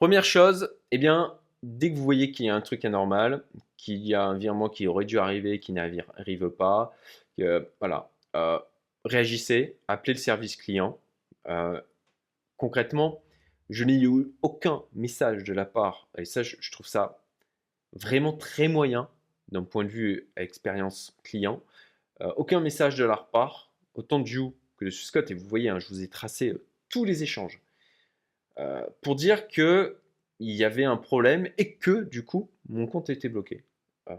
[0.00, 3.42] Première chose, eh bien, dès que vous voyez qu'il y a un truc anormal,
[3.76, 6.94] qu'il y a un virement qui aurait dû arriver, qui n'arrive pas,
[7.80, 8.58] voilà, euh,
[9.04, 10.98] réagissez, appelez le service client.
[11.48, 11.80] Euh,
[12.56, 13.22] concrètement,
[13.70, 17.18] je n'ai eu aucun message de la part, et ça, je, trouve ça
[17.94, 19.08] vraiment très moyen
[19.48, 21.62] d'un point de vue expérience client.
[22.20, 25.70] Euh, aucun message de leur part, autant de You que de Scott, et vous voyez,
[25.70, 26.54] hein, je vous ai tracé
[26.90, 27.60] tous les échanges,
[29.00, 29.98] pour dire que
[30.44, 33.64] il y avait un problème et que du coup mon compte était bloqué.
[34.10, 34.16] Euh,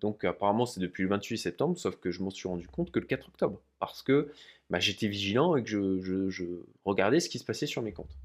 [0.00, 3.00] donc apparemment c'est depuis le 28 septembre, sauf que je m'en suis rendu compte que
[3.00, 4.30] le 4 octobre, parce que
[4.70, 6.44] bah, j'étais vigilant et que je,
[6.84, 8.16] regardais ce qui se passait sur mes comptes.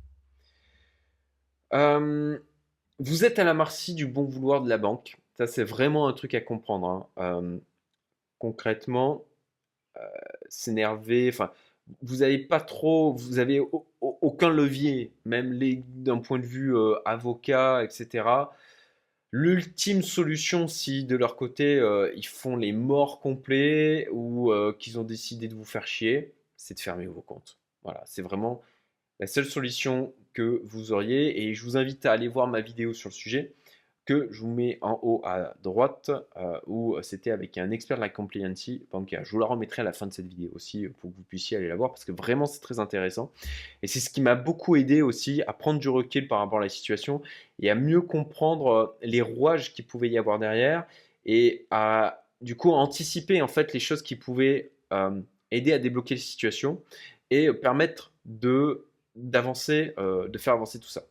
[1.73, 2.37] Euh,
[2.99, 5.17] vous êtes à la merci du bon vouloir de la banque.
[5.35, 6.87] Ça c'est vraiment un truc à comprendre.
[6.87, 7.07] Hein.
[7.17, 7.57] Euh,
[8.37, 9.23] concrètement,
[10.49, 11.51] s'énerver, enfin
[12.01, 13.61] vous n'avez pas trop, vous avez
[14.01, 15.59] aucun levier, même
[15.95, 18.25] d'un point de vue euh, avocat, etc.
[19.31, 24.99] L'ultime solution, si de leur côté euh, ils font les morts complets ou euh, qu'ils
[24.99, 27.57] ont décidé de vous faire chier, c'est de fermer vos comptes.
[27.83, 28.61] Voilà, c'est vraiment
[29.19, 31.43] la seule solution que vous auriez.
[31.43, 33.53] Et je vous invite à aller voir ma vidéo sur le sujet
[34.05, 38.01] que je vous mets en haut à droite, euh, où c'était avec un expert de
[38.01, 39.23] la compliance bancaire.
[39.23, 41.57] Je vous la remettrai à la fin de cette vidéo aussi, pour que vous puissiez
[41.57, 43.31] aller la voir, parce que vraiment c'est très intéressant.
[43.81, 46.63] Et c'est ce qui m'a beaucoup aidé aussi à prendre du recul par rapport à
[46.63, 47.21] la situation,
[47.61, 50.85] et à mieux comprendre euh, les rouages qu'il pouvait y avoir derrière,
[51.25, 56.15] et à du coup anticiper en fait les choses qui pouvaient euh, aider à débloquer
[56.15, 56.81] la situation,
[57.29, 58.85] et permettre de
[59.15, 61.03] d'avancer, de faire avancer tout ça.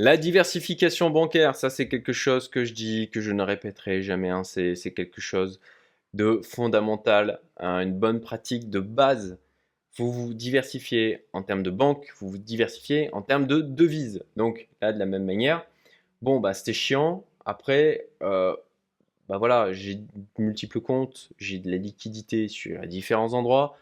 [0.00, 4.28] La diversification bancaire, ça c'est quelque chose que je dis, que je ne répéterai jamais.
[4.28, 4.44] Hein.
[4.44, 5.60] C'est quelque chose
[6.14, 7.80] de fondamental, hein.
[7.80, 9.38] une bonne pratique de base.
[9.96, 14.22] Vous vous diversifiez en termes de banque, vous vous diversifiez en termes de devises.
[14.36, 15.66] Donc là, de la même manière,
[16.22, 17.24] bon, bah c'était chiant.
[17.44, 18.54] Après, euh,
[19.28, 19.98] bah voilà, j'ai
[20.38, 23.76] multiples comptes, j'ai de la liquidité sur différents endroits.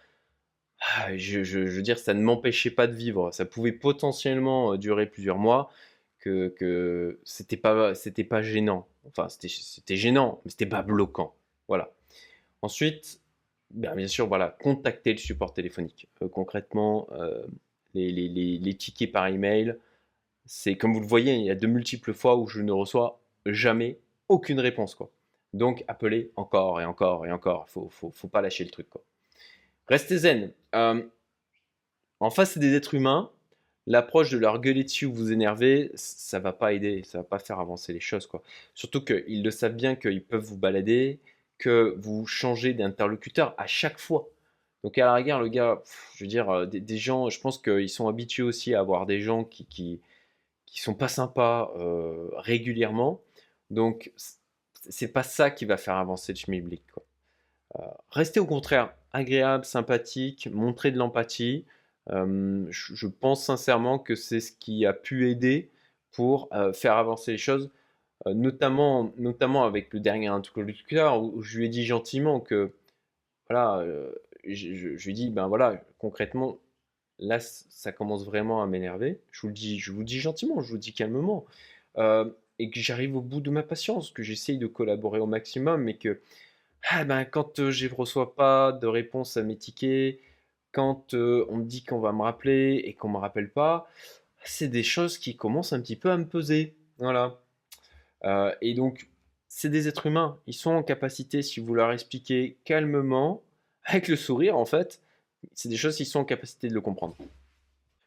[0.80, 3.30] Ah, je, je veux dire, ça ne m'empêchait pas de vivre.
[3.32, 5.70] Ça pouvait potentiellement euh, durer plusieurs mois
[6.18, 8.86] que, c'était pas c'était pas gênant.
[9.06, 11.34] Enfin, c'était gênant, mais c'était pas bloquant.
[11.68, 11.92] Voilà.
[12.62, 13.20] Ensuite,
[13.70, 16.08] bien, bien sûr, voilà, contacter le support téléphonique.
[16.22, 17.46] Euh, concrètement, euh,
[17.94, 19.76] les, les, les, tickets par email,
[20.46, 23.20] c'est comme vous le voyez, il y a de multiples fois où je ne reçois
[23.46, 23.98] jamais
[24.28, 24.94] aucune réponse.
[24.94, 25.10] Quoi.
[25.52, 27.68] Donc, appelez encore et encore et encore.
[27.68, 28.88] Faut, faut, faut, pas lâcher le truc.
[29.88, 30.52] Restez zen.
[30.74, 31.02] Euh,
[32.20, 33.30] en face, des êtres humains
[33.86, 37.38] l'approche de leur gueuler dessus ou vous énerver, ça va pas aider, ça va pas
[37.38, 38.26] faire avancer les choses.
[38.26, 38.42] Quoi.
[38.74, 41.20] Surtout qu'ils le savent bien qu'ils peuvent vous balader,
[41.58, 44.28] que vous changez d'interlocuteur à chaque fois.
[44.84, 45.82] Donc à la rigueur, le gars,
[46.16, 49.20] je veux dire, euh, des, gens, je pense qu'ils sont habitués aussi à avoir des
[49.20, 50.00] gens qui, qui,
[50.80, 53.20] sont pas sympas euh, régulièrement.
[53.70, 54.12] Donc
[54.88, 56.82] c'est pas ça qui va faire avancer le schmilblick.
[57.78, 61.64] Euh, restez au contraire agréable, sympathique, montrer de l'empathie.
[62.12, 65.70] Euh, je pense sincèrement que c'est ce qui a pu aider
[66.12, 67.70] pour euh, faire avancer les choses,
[68.26, 72.72] euh, notamment, notamment avec le dernier interlocuteur où je lui ai dit gentiment que,
[73.48, 73.84] voilà,
[74.44, 76.58] je, lui ai dit, ben voilà, concrètement,
[77.18, 79.20] là, ça commence vraiment à m'énerver.
[79.30, 81.46] Je vous le dis, je vous dis gentiment, je vous dis calmement,
[82.58, 85.94] et que j'arrive au bout de ma patience, que j'essaye de collaborer au maximum, mais
[85.96, 86.20] que,
[86.90, 90.18] ah, ben, quand je ne reçois pas de réponse à mes tickets,
[90.76, 93.88] quand euh, on me dit qu'on va me rappeler et qu'on me rappelle pas,
[94.44, 96.76] c'est des choses qui commencent un petit peu à me peser.
[96.98, 97.40] Voilà.
[98.24, 99.08] Euh, et donc,
[99.48, 100.38] c'est des êtres humains.
[100.46, 103.40] Ils sont en capacité, si vous leur expliquez calmement,
[103.86, 105.00] avec le sourire en fait,
[105.54, 107.16] c'est des choses qui sont en capacité de le comprendre.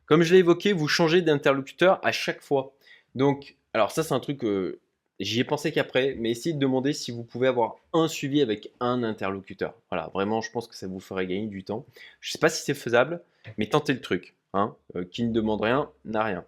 [0.06, 2.76] Comme je l'ai évoqué, vous changez d'interlocuteur à chaque fois.
[3.16, 4.78] Donc, alors ça c'est un truc que
[5.20, 8.72] J'y ai pensé qu'après, mais essayez de demander si vous pouvez avoir un suivi avec
[8.80, 9.74] un interlocuteur.
[9.90, 11.86] Voilà, vraiment, je pense que ça vous ferait gagner du temps.
[12.22, 13.22] Je ne sais pas si c'est faisable,
[13.58, 14.36] mais tentez le truc.
[14.54, 14.76] Hein.
[14.96, 16.46] Euh, qui ne demande rien n'a rien.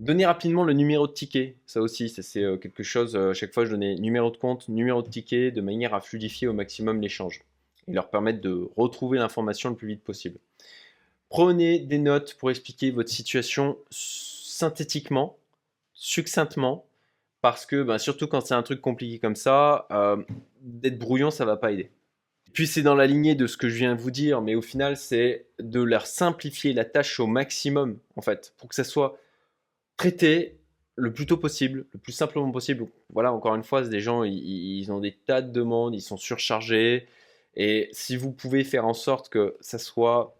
[0.00, 1.56] Donnez rapidement le numéro de ticket.
[1.64, 3.16] Ça aussi, c'est euh, quelque chose.
[3.16, 6.48] à chaque fois, je donnais numéro de compte, numéro de ticket, de manière à fluidifier
[6.48, 7.42] au maximum l'échange
[7.88, 10.38] et leur permettre de retrouver l'information le plus vite possible.
[11.28, 15.36] Prenez des notes pour expliquer votre situation synthétiquement,
[15.92, 16.85] succinctement,
[17.46, 20.16] parce que ben, surtout quand c'est un truc compliqué comme ça, euh,
[20.62, 21.92] d'être brouillon, ça va pas aider.
[22.52, 24.62] Puis c'est dans la lignée de ce que je viens de vous dire, mais au
[24.62, 29.16] final, c'est de leur simplifier la tâche au maximum, en fait, pour que ça soit
[29.96, 30.58] traité
[30.96, 32.88] le plus tôt possible, le plus simplement possible.
[33.10, 37.06] Voilà, encore une fois, des gens, ils, ont des tas de demandes, ils sont surchargés,
[37.54, 40.36] et si vous pouvez faire en sorte que ça soit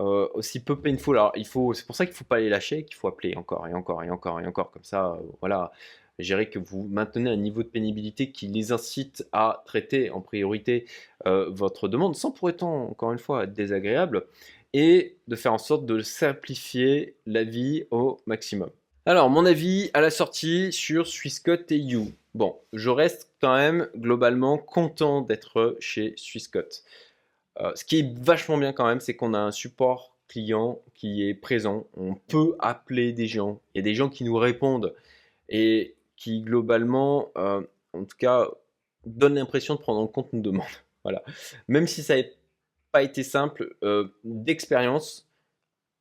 [0.00, 1.16] euh, aussi peu painful.
[1.16, 3.36] Alors, il faut, c'est pour ça qu'il ne faut pas les lâcher, qu'il faut appeler
[3.36, 4.70] encore et encore et encore et encore.
[4.70, 5.70] Comme ça, euh, voilà,
[6.18, 10.86] gérer que vous maintenez un niveau de pénibilité qui les incite à traiter en priorité
[11.26, 14.24] euh, votre demande, sans pour autant, encore une fois, être désagréable,
[14.72, 18.70] et de faire en sorte de simplifier la vie au maximum.
[19.04, 22.12] Alors, mon avis à la sortie sur Swissquote et You.
[22.34, 26.84] Bon, je reste quand même globalement content d'être chez Swissquote.
[27.60, 31.28] Euh, ce qui est vachement bien quand même, c'est qu'on a un support client qui
[31.28, 31.86] est présent.
[31.94, 33.60] On peut appeler des gens.
[33.74, 34.94] Il y a des gens qui nous répondent
[35.48, 37.62] et qui globalement, euh,
[37.92, 38.48] en tout cas,
[39.06, 40.66] donnent l'impression de prendre en compte nos demandes.
[41.04, 41.24] Voilà.
[41.66, 42.22] Même si ça n'a
[42.92, 45.28] pas été simple, euh, d'expérience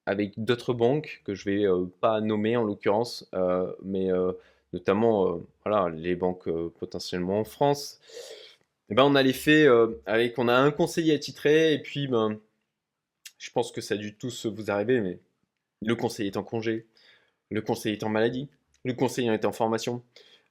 [0.05, 1.65] avec d'autres banques que je vais
[2.01, 3.28] pas nommer en l'occurrence,
[3.84, 4.09] mais
[4.74, 6.47] notamment voilà, les banques
[6.78, 7.99] potentiellement en France.
[8.91, 12.38] Eh ben, on a euh, avec, a un conseiller attitré et puis ben,
[13.38, 15.17] je pense que ça a dû tous vous arriver, mais
[15.82, 16.86] le conseiller est en congé,
[17.49, 18.49] le conseiller est en maladie,
[18.84, 20.01] le conseiller est en formation.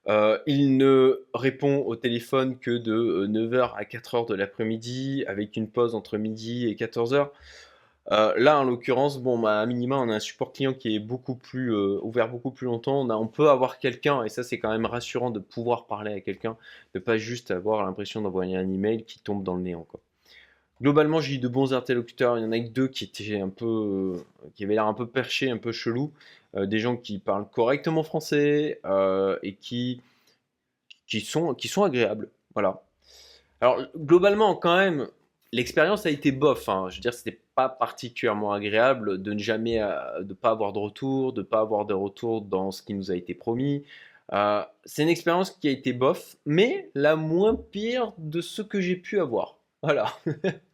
[0.08, 5.56] Euh, il ne répond au téléphone que de 9h euh, à 4h de l'après-midi, avec
[5.56, 7.28] une pause entre midi et 14h.
[8.12, 10.98] Euh, là, en l'occurrence, bon, bah, à minima, on a un support client qui est
[10.98, 13.08] beaucoup plus ouvert beaucoup plus longtemps.
[13.08, 16.56] On, peut avoir quelqu'un, et ça, c'est quand même rassurant de pouvoir parler à quelqu'un,
[16.94, 19.86] de pas juste avoir l'impression d'envoyer un email qui tombe dans le néant.
[20.82, 22.38] Globalement, j'ai eu de bons interlocuteurs.
[22.38, 24.14] Il y en a que deux qui étaient un peu,
[24.54, 26.10] qui avaient l'air un peu perchés, un peu chelous.
[26.54, 28.80] Des gens qui parlent correctement français
[29.42, 30.00] et qui,
[31.06, 32.30] qui, sont, qui sont agréables.
[32.54, 32.82] Voilà.
[33.60, 35.08] Alors, globalement, quand même,
[35.52, 36.68] l'expérience a été bof.
[36.68, 36.88] Hein.
[36.88, 40.78] Je veux dire, c'était pas particulièrement agréable de ne jamais, euh, de pas avoir de
[40.78, 43.84] retour, de pas avoir de retour dans ce qui nous a été promis.
[44.32, 48.80] Euh, c'est une expérience qui a été bof, mais la moins pire de ce que
[48.80, 49.58] j'ai pu avoir.
[49.82, 50.12] Voilà.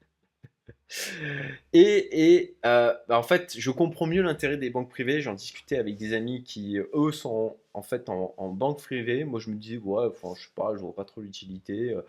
[1.72, 5.20] Et, euh, bah, en fait, je comprends mieux l'intérêt des banques privées.
[5.20, 9.24] J'en discutais avec des amis qui, eux, sont en fait en, banque privée.
[9.24, 11.90] Moi, je me dis, ouais, je sais pas, je vois pas trop l'utilité.
[11.90, 12.02] Euh.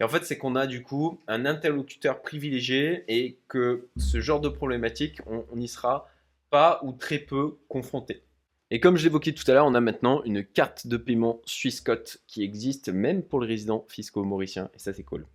[0.00, 4.40] Et en fait, c'est qu'on a du coup un interlocuteur privilégié et que ce genre
[4.40, 6.08] de problématique, on n'y sera
[6.50, 8.22] pas ou très peu confronté.
[8.70, 12.22] Et comme je l'évoquais tout à l'heure, on a maintenant une carte de paiement Swissquote
[12.26, 14.70] qui existe même pour les résidents fiscaux mauriciens.
[14.74, 15.26] Et ça, c'est cool.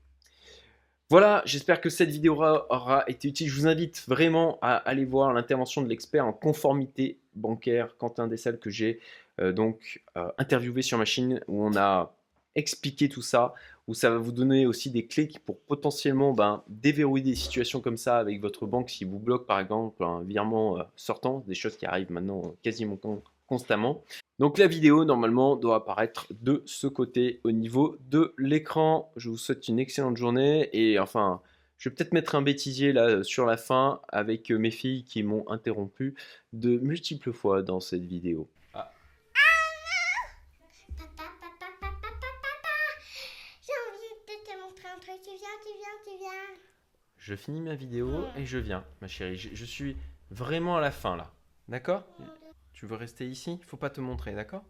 [1.09, 3.47] Voilà, j'espère que cette vidéo aura, été utile.
[3.47, 8.59] Je vous invite vraiment à aller voir l'intervention de l'expert en conformité bancaire, Quentin Dessal,
[8.59, 8.99] que j'ai
[9.39, 12.13] euh, donc euh, interviewé sur ma chaîne, où on a
[12.55, 13.53] expliqué tout ça,
[13.87, 17.97] où ça va vous donner aussi des clés pour potentiellement ben, déverrouiller des situations comme
[17.97, 21.77] ça avec votre banque si vous bloque par exemple un virement euh, sortant, des choses
[21.77, 22.97] qui arrivent maintenant quasiment
[23.47, 24.03] constamment.
[24.39, 29.11] Donc la vidéo normalement doit apparaître de ce côté au niveau de l'écran.
[29.15, 31.41] Je vous souhaite une excellente journée et enfin
[31.79, 35.47] je vais peut-être mettre un bêtisier là sur la fin avec mes filles qui m'ont
[35.49, 36.15] interrompu
[36.53, 38.47] de multiples fois dans cette vidéo.
[38.73, 38.91] Ah.
[47.17, 49.37] Je finis ma vidéo et je viens, ma chérie.
[49.37, 49.97] Je, suis
[50.31, 51.31] vraiment à la fin là.
[51.67, 52.03] D'accord?
[52.77, 54.63] Tu veux rester ici Il faut pas te montrer, d'accord?